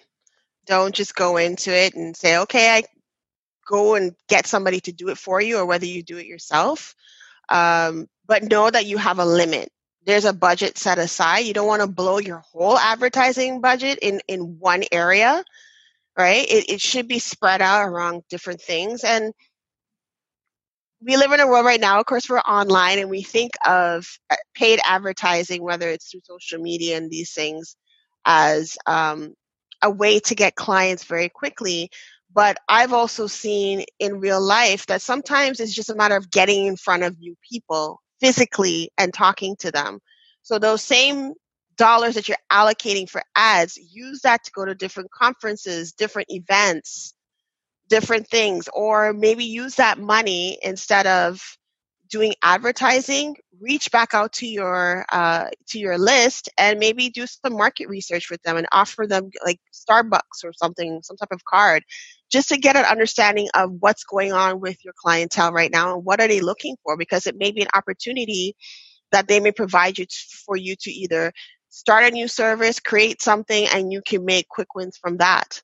Don't 0.65 0.95
just 0.95 1.15
go 1.15 1.35
into 1.37 1.75
it 1.75 1.95
and 1.95 2.15
say, 2.15 2.37
okay, 2.37 2.77
I 2.77 2.83
go 3.67 3.95
and 3.95 4.13
get 4.29 4.47
somebody 4.47 4.79
to 4.81 4.93
do 4.93 5.09
it 5.09 5.17
for 5.17 5.41
you, 5.41 5.57
or 5.57 5.65
whether 5.65 5.85
you 5.85 6.03
do 6.03 6.17
it 6.17 6.25
yourself. 6.25 6.95
Um, 7.49 8.07
but 8.25 8.43
know 8.43 8.69
that 8.69 8.85
you 8.85 8.97
have 8.97 9.19
a 9.19 9.25
limit. 9.25 9.69
There's 10.07 10.25
a 10.25 10.33
budget 10.33 10.77
set 10.77 10.99
aside. 10.99 11.39
You 11.39 11.53
don't 11.53 11.67
want 11.67 11.81
to 11.81 11.87
blow 11.87 12.17
your 12.17 12.39
whole 12.39 12.77
advertising 12.77 13.59
budget 13.59 13.99
in, 14.01 14.21
in 14.29 14.57
one 14.57 14.83
area, 14.89 15.43
right? 16.17 16.47
It, 16.49 16.69
it 16.69 16.81
should 16.81 17.09
be 17.09 17.19
spread 17.19 17.61
out 17.61 17.87
around 17.87 18.23
different 18.29 18.61
things. 18.61 19.03
And 19.03 19.33
we 21.01 21.17
live 21.17 21.33
in 21.33 21.41
a 21.41 21.47
world 21.47 21.65
right 21.65 21.79
now, 21.79 21.99
of 21.99 22.05
course, 22.05 22.29
we're 22.29 22.39
online 22.39 22.99
and 22.99 23.09
we 23.09 23.21
think 23.21 23.51
of 23.67 24.07
uh, 24.29 24.37
paid 24.55 24.79
advertising, 24.85 25.61
whether 25.61 25.89
it's 25.89 26.09
through 26.09 26.21
social 26.23 26.59
media 26.59 26.97
and 26.97 27.11
these 27.11 27.33
things, 27.33 27.75
as 28.25 28.77
um, 28.85 29.33
a 29.83 29.91
way 29.91 30.19
to 30.21 30.35
get 30.35 30.55
clients 30.55 31.03
very 31.03 31.27
quickly. 31.29 31.89
But 32.33 32.57
I've 32.69 32.93
also 32.93 33.27
seen 33.27 33.83
in 33.99 34.21
real 34.21 34.41
life 34.41 34.85
that 34.87 35.01
sometimes 35.01 35.59
it's 35.59 35.73
just 35.75 35.89
a 35.89 35.95
matter 35.95 36.15
of 36.15 36.31
getting 36.31 36.65
in 36.65 36.77
front 36.77 37.03
of 37.03 37.19
new 37.19 37.35
people 37.47 37.99
physically 38.19 38.89
and 38.97 39.13
talking 39.13 39.55
to 39.57 39.71
them. 39.71 39.99
So 40.43 40.59
those 40.59 40.83
same 40.83 41.33
dollars 41.77 42.15
that 42.15 42.27
you're 42.27 42.37
allocating 42.51 43.09
for 43.09 43.21
ads, 43.35 43.77
use 43.77 44.21
that 44.21 44.43
to 44.45 44.51
go 44.51 44.65
to 44.65 44.75
different 44.75 45.11
conferences, 45.11 45.93
different 45.93 46.27
events, 46.29 47.13
different 47.89 48.27
things 48.27 48.67
or 48.73 49.13
maybe 49.13 49.45
use 49.45 49.75
that 49.75 49.99
money 49.99 50.57
instead 50.61 51.07
of 51.07 51.41
doing 52.09 52.33
advertising 52.43 53.35
reach 53.59 53.91
back 53.91 54.13
out 54.13 54.31
to 54.31 54.47
your 54.47 55.05
uh, 55.11 55.45
to 55.67 55.79
your 55.79 55.97
list 55.97 56.49
and 56.57 56.79
maybe 56.79 57.09
do 57.09 57.25
some 57.25 57.53
market 57.53 57.89
research 57.89 58.29
with 58.29 58.41
them 58.43 58.55
and 58.57 58.67
offer 58.71 59.07
them 59.07 59.29
like 59.43 59.59
starbucks 59.73 60.43
or 60.43 60.53
something 60.53 61.01
some 61.03 61.17
type 61.17 61.31
of 61.31 61.43
card 61.43 61.83
just 62.31 62.49
to 62.49 62.57
get 62.57 62.75
an 62.75 62.85
understanding 62.85 63.47
of 63.53 63.71
what's 63.79 64.03
going 64.03 64.33
on 64.33 64.59
with 64.59 64.83
your 64.83 64.93
clientele 64.97 65.51
right 65.51 65.71
now 65.71 65.95
and 65.95 66.05
what 66.05 66.19
are 66.19 66.27
they 66.27 66.41
looking 66.41 66.75
for 66.83 66.97
because 66.97 67.27
it 67.27 67.35
may 67.37 67.51
be 67.51 67.61
an 67.61 67.69
opportunity 67.73 68.55
that 69.11 69.27
they 69.27 69.39
may 69.39 69.51
provide 69.51 69.97
you 69.97 70.05
to, 70.05 70.17
for 70.45 70.55
you 70.55 70.75
to 70.79 70.91
either 70.91 71.31
start 71.69 72.05
a 72.05 72.11
new 72.11 72.27
service 72.27 72.79
create 72.79 73.21
something 73.21 73.67
and 73.73 73.91
you 73.91 74.01
can 74.05 74.25
make 74.25 74.47
quick 74.49 74.73
wins 74.75 74.97
from 74.97 75.17
that 75.17 75.61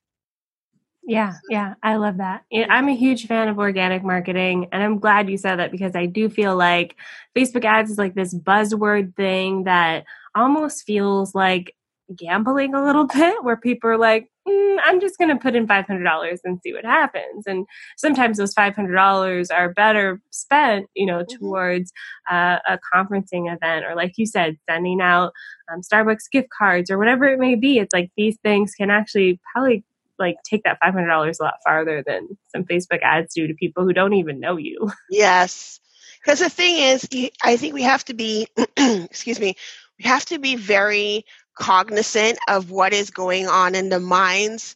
yeah, 1.06 1.34
yeah, 1.50 1.74
I 1.84 1.98
love 1.98 2.18
that. 2.18 2.44
I'm 2.70 2.88
a 2.88 2.96
huge 2.96 3.28
fan 3.28 3.50
of 3.50 3.60
organic 3.60 4.04
marketing, 4.04 4.70
and 4.72 4.82
I'm 4.82 5.00
glad 5.00 5.30
you 5.30 5.38
said 5.38 5.58
that 5.60 5.72
because 5.72 5.96
I 5.96 6.06
do 6.06 6.30
feel 6.30 6.56
like 6.56 6.96
Facebook 7.38 7.66
ads 7.66 7.92
is 7.92 7.98
like 7.98 8.16
this 8.16 8.34
buzzword 8.34 9.16
thing 9.16 9.66
that 9.66 10.06
almost 10.34 10.86
feels 10.86 11.36
like 11.36 11.76
gambling 12.16 12.74
a 12.74 12.84
little 12.84 13.06
bit, 13.14 13.44
where 13.44 13.58
people 13.58 13.90
are 13.90 13.98
like, 13.98 14.30
mm, 14.48 14.78
I'm 14.84 15.00
just 15.00 15.18
going 15.18 15.30
to 15.30 15.42
put 15.42 15.56
in 15.56 15.68
$500 15.68 16.40
and 16.44 16.60
see 16.62 16.74
what 16.74 16.86
happens. 16.86 17.46
And 17.48 17.66
sometimes 17.98 18.38
those 18.38 18.54
$500 18.54 19.48
are 19.54 19.74
better 19.74 20.22
spent, 20.32 20.88
you 20.96 21.06
know, 21.06 21.20
mm-hmm. 21.20 21.38
towards 21.38 21.92
uh, 22.30 22.60
a 22.68 22.80
conferencing 22.94 23.54
event 23.54 23.86
or, 23.86 23.96
like 23.96 24.14
you 24.18 24.26
said, 24.26 24.58
sending 24.70 25.02
out 25.02 25.34
um, 25.72 25.82
Starbucks 25.82 26.30
gift 26.32 26.50
cards 26.50 26.90
or 26.92 26.98
whatever 26.98 27.26
it 27.26 27.40
may 27.40 27.56
be. 27.56 27.80
It's 27.80 27.94
like 27.94 28.12
these 28.18 28.38
things 28.44 28.74
can 28.76 28.90
actually 28.90 29.40
probably 29.52 29.84
like 30.20 30.38
take 30.44 30.64
that 30.64 30.80
$500 30.82 31.40
a 31.40 31.44
lot 31.44 31.56
farther 31.64 32.04
than 32.06 32.38
some 32.48 32.64
Facebook 32.64 33.02
ads 33.02 33.34
do 33.34 33.48
to 33.48 33.54
people 33.54 33.84
who 33.84 33.94
don't 33.94 34.14
even 34.14 34.40
know 34.40 34.58
you. 34.58 34.92
Yes. 35.10 35.80
Because 36.24 36.40
the 36.40 36.50
thing 36.50 36.78
is, 36.78 37.06
I 37.44 37.58
think 37.58 37.74
we 37.74 37.82
have 37.84 38.06
to 38.06 38.14
be, 38.14 38.48
excuse 38.78 39.42
me, 39.42 39.56
we 40.00 40.06
have 40.06 40.26
to 40.28 40.40
be 40.40 40.56
very 40.56 41.26
cognizant 41.56 42.38
of 42.48 42.72
what 42.72 42.94
is 42.94 43.12
going 43.12 43.48
on 43.48 43.76
in 43.76 43.90
the 43.90 44.00
minds 44.00 44.76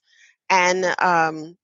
and 0.50 0.86
um, 1.00 1.58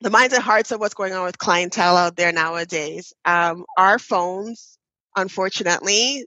the 0.00 0.10
minds 0.10 0.34
and 0.34 0.42
hearts 0.42 0.72
of 0.72 0.80
what's 0.80 0.94
going 0.94 1.12
on 1.12 1.24
with 1.24 1.38
clientele 1.38 1.96
out 1.96 2.16
there 2.16 2.32
nowadays. 2.32 3.12
Um, 3.24 3.64
our 3.76 3.98
phones, 3.98 4.78
unfortunately, 5.16 6.26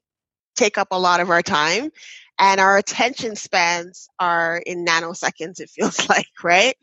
take 0.55 0.77
up 0.77 0.89
a 0.91 0.99
lot 0.99 1.19
of 1.19 1.29
our 1.29 1.41
time 1.41 1.91
and 2.39 2.59
our 2.59 2.77
attention 2.77 3.35
spans 3.35 4.07
are 4.19 4.57
in 4.57 4.85
nanoseconds 4.85 5.59
it 5.59 5.69
feels 5.69 6.09
like 6.09 6.27
right? 6.43 6.75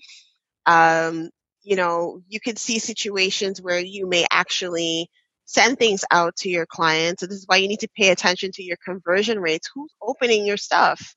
Um, 0.66 1.30
you 1.62 1.76
know 1.76 2.22
you 2.28 2.40
can 2.40 2.56
see 2.56 2.78
situations 2.78 3.60
where 3.60 3.78
you 3.80 4.06
may 4.08 4.26
actually 4.30 5.08
send 5.46 5.78
things 5.78 6.04
out 6.12 6.36
to 6.36 6.48
your 6.48 6.66
clients. 6.66 7.20
So 7.20 7.26
this 7.26 7.38
is 7.38 7.46
why 7.46 7.56
you 7.56 7.68
need 7.68 7.80
to 7.80 7.88
pay 7.96 8.10
attention 8.10 8.52
to 8.52 8.62
your 8.62 8.76
conversion 8.84 9.40
rates. 9.40 9.68
Who's 9.74 9.92
opening 10.00 10.46
your 10.46 10.56
stuff 10.56 11.14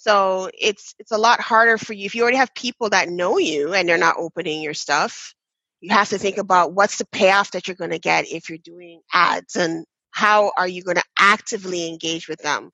so 0.00 0.50
it's 0.58 0.94
it's 0.98 1.12
a 1.12 1.18
lot 1.18 1.40
harder 1.40 1.76
for 1.76 1.92
you 1.92 2.06
if 2.06 2.14
you 2.14 2.22
already 2.22 2.38
have 2.38 2.54
people 2.54 2.90
that 2.90 3.08
know 3.08 3.38
you 3.38 3.74
and 3.74 3.88
they're 3.88 3.98
not 3.98 4.16
opening 4.18 4.62
your 4.62 4.74
stuff 4.74 5.34
you 5.80 5.92
have 5.92 6.08
to 6.08 6.18
think 6.18 6.38
about 6.38 6.72
what's 6.72 6.98
the 6.98 7.06
payoff 7.12 7.50
that 7.50 7.68
you're 7.68 7.76
going 7.76 7.90
to 7.90 7.98
get 7.98 8.30
if 8.30 8.48
you're 8.48 8.58
doing 8.58 9.00
ads 9.12 9.56
and 9.56 9.84
how 10.10 10.52
are 10.56 10.68
you 10.68 10.82
going 10.82 10.96
to 10.96 11.04
actively 11.18 11.88
engage 11.88 12.28
with 12.28 12.40
them 12.40 12.70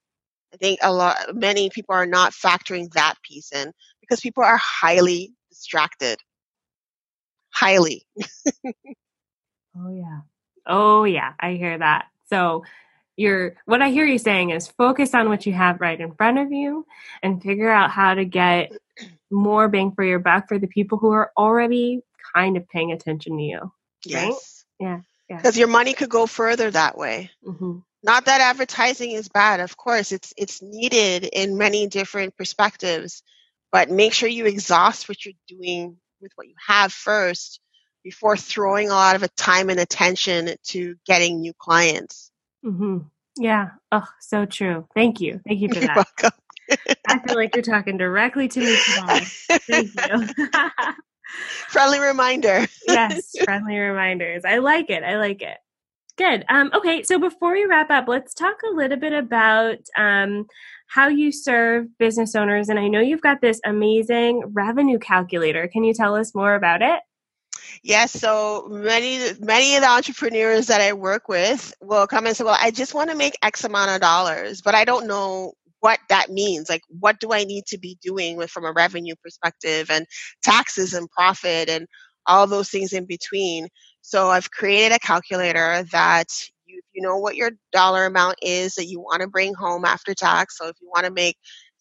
I 0.54 0.56
think 0.56 0.78
a 0.82 0.92
lot, 0.92 1.16
many 1.34 1.70
people 1.70 1.94
are 1.94 2.06
not 2.06 2.32
factoring 2.32 2.90
that 2.92 3.14
piece 3.22 3.52
in 3.52 3.72
because 4.00 4.20
people 4.20 4.42
are 4.42 4.56
highly 4.56 5.34
distracted. 5.50 6.18
Highly. 7.52 8.06
oh 9.76 9.90
yeah. 9.90 10.20
Oh 10.66 11.04
yeah. 11.04 11.34
I 11.38 11.52
hear 11.52 11.76
that. 11.76 12.06
So 12.30 12.64
you're, 13.16 13.56
what 13.64 13.82
I 13.82 13.90
hear 13.90 14.04
you 14.04 14.18
saying 14.18 14.50
is 14.50 14.68
focus 14.68 15.14
on 15.14 15.28
what 15.28 15.46
you 15.46 15.52
have 15.52 15.80
right 15.80 16.00
in 16.00 16.14
front 16.14 16.38
of 16.38 16.52
you 16.52 16.86
and 17.22 17.42
figure 17.42 17.70
out 17.70 17.90
how 17.90 18.14
to 18.14 18.24
get 18.24 18.72
more 19.30 19.68
bang 19.68 19.92
for 19.92 20.04
your 20.04 20.18
buck 20.18 20.48
for 20.48 20.58
the 20.58 20.66
people 20.66 20.98
who 20.98 21.10
are 21.10 21.32
already 21.36 22.02
kind 22.34 22.56
of 22.56 22.68
paying 22.68 22.92
attention 22.92 23.36
to 23.38 23.42
you. 23.42 23.72
Yes. 24.04 24.64
Right? 24.80 25.00
Yeah. 25.28 25.36
Because 25.36 25.58
your 25.58 25.68
money 25.68 25.92
could 25.92 26.10
go 26.10 26.26
further 26.26 26.70
that 26.70 26.96
way. 26.96 27.30
Mm-hmm. 27.44 27.78
Not 28.02 28.26
that 28.26 28.40
advertising 28.40 29.10
is 29.10 29.28
bad, 29.28 29.58
of 29.58 29.76
course, 29.76 30.12
it's 30.12 30.32
it's 30.36 30.62
needed 30.62 31.24
in 31.24 31.58
many 31.58 31.88
different 31.88 32.36
perspectives, 32.36 33.24
but 33.72 33.90
make 33.90 34.12
sure 34.12 34.28
you 34.28 34.46
exhaust 34.46 35.08
what 35.08 35.24
you're 35.24 35.34
doing 35.48 35.96
with 36.20 36.30
what 36.36 36.46
you 36.46 36.54
have 36.68 36.92
first 36.92 37.60
before 38.04 38.36
throwing 38.36 38.90
a 38.90 38.94
lot 38.94 39.20
of 39.20 39.34
time 39.34 39.70
and 39.70 39.80
attention 39.80 40.54
to 40.66 40.94
getting 41.04 41.40
new 41.40 41.52
clients. 41.58 42.30
Mm-hmm. 42.66 42.98
Yeah. 43.38 43.70
Oh, 43.92 44.06
so 44.20 44.44
true. 44.44 44.88
Thank 44.94 45.20
you. 45.20 45.40
Thank 45.46 45.60
you 45.60 45.68
for 45.68 45.80
that. 45.80 45.96
welcome. 45.96 46.38
I 47.08 47.18
feel 47.20 47.36
like 47.36 47.54
you're 47.54 47.62
talking 47.62 47.96
directly 47.96 48.48
to 48.48 48.60
me 48.60 48.76
today. 48.76 49.24
Thank 49.68 49.90
you. 49.94 50.48
friendly 51.68 52.00
reminder. 52.00 52.66
yes, 52.88 53.32
friendly 53.44 53.76
reminders. 53.78 54.44
I 54.44 54.58
like 54.58 54.90
it. 54.90 55.04
I 55.04 55.18
like 55.18 55.42
it. 55.42 55.58
Good. 56.16 56.44
Um, 56.48 56.70
okay, 56.74 57.02
so 57.02 57.18
before 57.18 57.52
we 57.52 57.66
wrap 57.66 57.90
up, 57.90 58.08
let's 58.08 58.32
talk 58.32 58.56
a 58.68 58.74
little 58.74 58.96
bit 58.96 59.12
about 59.12 59.76
um, 59.96 60.46
how 60.88 61.08
you 61.08 61.30
serve 61.30 61.86
business 61.98 62.34
owners. 62.34 62.68
And 62.68 62.78
I 62.78 62.88
know 62.88 63.00
you've 63.00 63.20
got 63.20 63.42
this 63.42 63.60
amazing 63.66 64.42
revenue 64.52 64.98
calculator. 64.98 65.68
Can 65.68 65.84
you 65.84 65.92
tell 65.92 66.16
us 66.16 66.34
more 66.34 66.54
about 66.54 66.80
it? 66.80 67.00
Yes, 67.82 68.12
so 68.12 68.66
many 68.70 69.18
many 69.40 69.76
of 69.76 69.82
the 69.82 69.88
entrepreneurs 69.88 70.66
that 70.66 70.80
I 70.80 70.92
work 70.92 71.28
with 71.28 71.72
will 71.80 72.06
come 72.06 72.26
and 72.26 72.36
say, 72.36 72.44
"Well, 72.44 72.56
I 72.60 72.70
just 72.70 72.94
want 72.94 73.10
to 73.10 73.16
make 73.16 73.36
X 73.42 73.64
amount 73.64 73.90
of 73.90 74.00
dollars, 74.00 74.62
but 74.62 74.74
I 74.74 74.84
don't 74.84 75.06
know 75.06 75.52
what 75.80 76.00
that 76.08 76.30
means. 76.30 76.68
Like, 76.68 76.82
what 76.88 77.20
do 77.20 77.32
I 77.32 77.44
need 77.44 77.66
to 77.66 77.78
be 77.78 77.98
doing 78.02 78.36
with 78.36 78.50
from 78.50 78.64
a 78.64 78.72
revenue 78.72 79.14
perspective 79.22 79.90
and 79.90 80.06
taxes 80.42 80.94
and 80.94 81.10
profit 81.10 81.68
and 81.68 81.86
all 82.26 82.46
those 82.46 82.70
things 82.70 82.92
in 82.92 83.06
between?" 83.06 83.68
So 84.02 84.28
I've 84.30 84.50
created 84.50 84.94
a 84.94 84.98
calculator 85.00 85.82
that 85.92 86.28
you, 86.66 86.80
you 86.92 87.02
know 87.02 87.16
what 87.18 87.36
your 87.36 87.50
dollar 87.72 88.06
amount 88.06 88.36
is 88.42 88.74
that 88.74 88.86
you 88.86 89.00
want 89.00 89.22
to 89.22 89.28
bring 89.28 89.54
home 89.54 89.84
after 89.84 90.14
tax. 90.14 90.56
So 90.58 90.68
if 90.68 90.76
you 90.80 90.88
want 90.94 91.06
to 91.06 91.12
make 91.12 91.36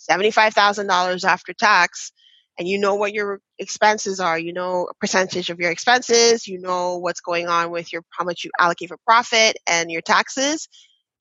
$75,000 0.09 1.23
after 1.23 1.53
tax 1.53 2.11
and 2.57 2.67
you 2.67 2.77
know 2.77 2.95
what 2.95 3.13
your 3.13 3.39
expenses 3.59 4.19
are, 4.19 4.39
you 4.39 4.53
know 4.53 4.87
a 4.89 4.93
percentage 4.95 5.49
of 5.49 5.59
your 5.59 5.71
expenses, 5.71 6.47
you 6.47 6.59
know 6.59 6.97
what's 6.97 7.21
going 7.21 7.47
on 7.47 7.71
with 7.71 7.91
your 7.91 8.03
how 8.11 8.23
much 8.23 8.43
you 8.43 8.51
allocate 8.59 8.89
for 8.89 8.97
profit 9.05 9.57
and 9.67 9.91
your 9.91 10.01
taxes, 10.01 10.67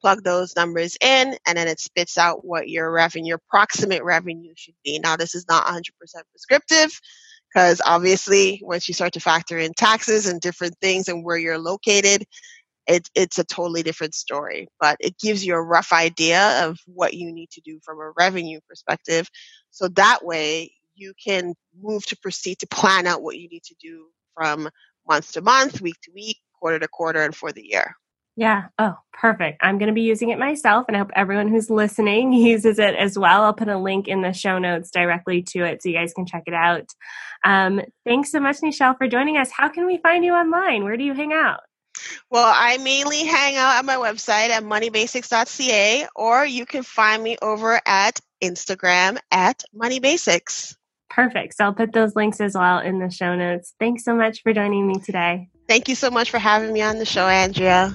plug 0.01 0.23
those 0.23 0.55
numbers 0.57 0.97
in 1.01 1.37
and 1.47 1.57
then 1.59 1.69
it 1.69 1.81
spits 1.81 2.19
out 2.19 2.45
what 2.45 2.69
your 2.69 2.91
revenue, 2.93 3.29
your 3.29 3.41
approximate 3.49 4.05
revenue 4.05 4.53
should 4.57 4.75
be. 4.85 4.99
Now 4.99 5.17
this 5.17 5.35
is 5.35 5.47
not 5.49 5.67
100% 5.67 5.83
prescriptive 6.31 7.01
because 7.55 7.81
obviously 7.85 8.61
once 8.63 8.89
you 8.89 8.95
start 8.95 9.13
to 9.15 9.21
factor 9.21 9.59
in 9.59 9.73
taxes 9.75 10.27
and 10.27 10.41
different 10.41 10.75
things 10.81 11.09
and 11.09 11.25
where 11.25 11.39
you're 11.39 11.59
located 11.59 12.25
it, 12.87 13.09
it's 13.15 13.39
a 13.39 13.45
totally 13.45 13.83
different 13.83 14.15
story 14.15 14.69
but 14.79 14.97
it 15.01 15.19
gives 15.19 15.45
you 15.45 15.55
a 15.55 15.63
rough 15.63 15.93
idea 15.93 16.67
of 16.67 16.79
what 16.87 17.15
you 17.15 17.33
need 17.33 17.49
to 17.51 17.63
do 17.63 17.79
from 17.83 17.99
a 17.99 18.13
revenue 18.19 18.61
perspective 18.69 19.29
so 19.71 19.89
that 19.89 20.25
way 20.25 20.71
you 20.95 21.13
can 21.23 21.55
move 21.81 22.05
to 22.07 22.17
proceed 22.17 22.59
to 22.59 22.67
plan 22.67 23.07
out 23.07 23.23
what 23.23 23.39
you 23.39 23.49
need 23.49 23.63
to 23.65 23.75
do 23.81 24.07
from 24.35 24.69
month 25.07 25.33
to 25.33 25.41
month 25.41 25.81
week 25.81 26.01
to 26.03 26.11
week 26.15 26.39
quarter 26.59 26.79
to 26.79 26.89
quarter 26.89 27.23
and 27.23 27.35
for 27.35 27.53
the 27.53 27.65
year 27.65 27.97
yeah. 28.37 28.65
Oh, 28.81 28.97
perfect. 29.13 29.59
I'm 29.63 29.79
going 29.79 29.89
to 29.89 29.95
be 29.95 30.03
using 30.03 30.31
it 30.31 30.39
myself, 30.39 30.87
and 30.89 30.97
I 30.97 30.99
hope 30.99 31.13
everyone 31.15 31.49
who's 31.49 31.71
listening 31.71 32.33
uses 32.33 32.79
it 32.79 32.95
as 32.97 33.19
well. 33.19 33.43
I'll 33.43 33.55
put 33.55 33.69
a 33.69 33.79
link 33.79 34.09
in 34.09 34.23
the 34.23 34.33
show 34.33 34.59
notes 34.59 34.91
directly 34.91 35.43
to 35.51 35.65
it 35.65 35.83
so 35.83 35.89
you 35.89 35.95
guys 35.95 36.13
can 36.13 36.27
check 36.27 36.45
it 36.47 36.55
out. 36.55 36.89
Um, 37.45 37.81
thanks 38.05 38.33
so 38.33 38.41
much, 38.41 38.61
Nechelle, 38.61 38.99
for 38.99 39.07
joining 39.07 39.37
us. 39.37 39.51
How 39.51 39.69
can 39.69 39.87
we 39.87 39.99
find 39.99 40.25
you 40.25 40.33
online? 40.33 40.83
Where 40.83 40.97
do 40.97 41.05
you 41.05 41.15
hang 41.15 41.33
out? 41.33 41.61
Well, 42.29 42.53
I 42.53 42.79
mainly 42.79 43.25
hang 43.25 43.57
out 43.57 43.77
at 43.77 43.85
my 43.85 43.97
website 43.97 44.49
at 44.49 44.65
moneybasics.ca, 44.65 46.09
or 46.17 46.45
you 46.45 46.67
can 46.67 46.83
find 46.83 47.23
me 47.23 47.37
over 47.41 47.81
at 47.87 48.19
Instagram 48.43 49.19
at 49.31 49.63
moneybasics. 49.73 50.75
Perfect. 51.11 51.55
So 51.55 51.65
I'll 51.65 51.75
put 51.75 51.93
those 51.93 52.17
links 52.17 52.41
as 52.41 52.55
well 52.55 52.81
in 52.81 52.99
the 52.99 53.11
show 53.11 53.37
notes. 53.37 53.75
Thanks 53.79 54.05
so 54.05 54.15
much 54.15 54.43
for 54.43 54.53
joining 54.53 54.87
me 54.87 54.99
today. 54.99 55.49
Thank 55.69 55.89
you 55.89 55.95
so 55.95 56.11
much 56.11 56.31
for 56.31 56.39
having 56.39 56.73
me 56.73 56.83
on 56.83 56.99
the 56.99 57.07
show, 57.07 57.27
Andrea. 57.27 57.95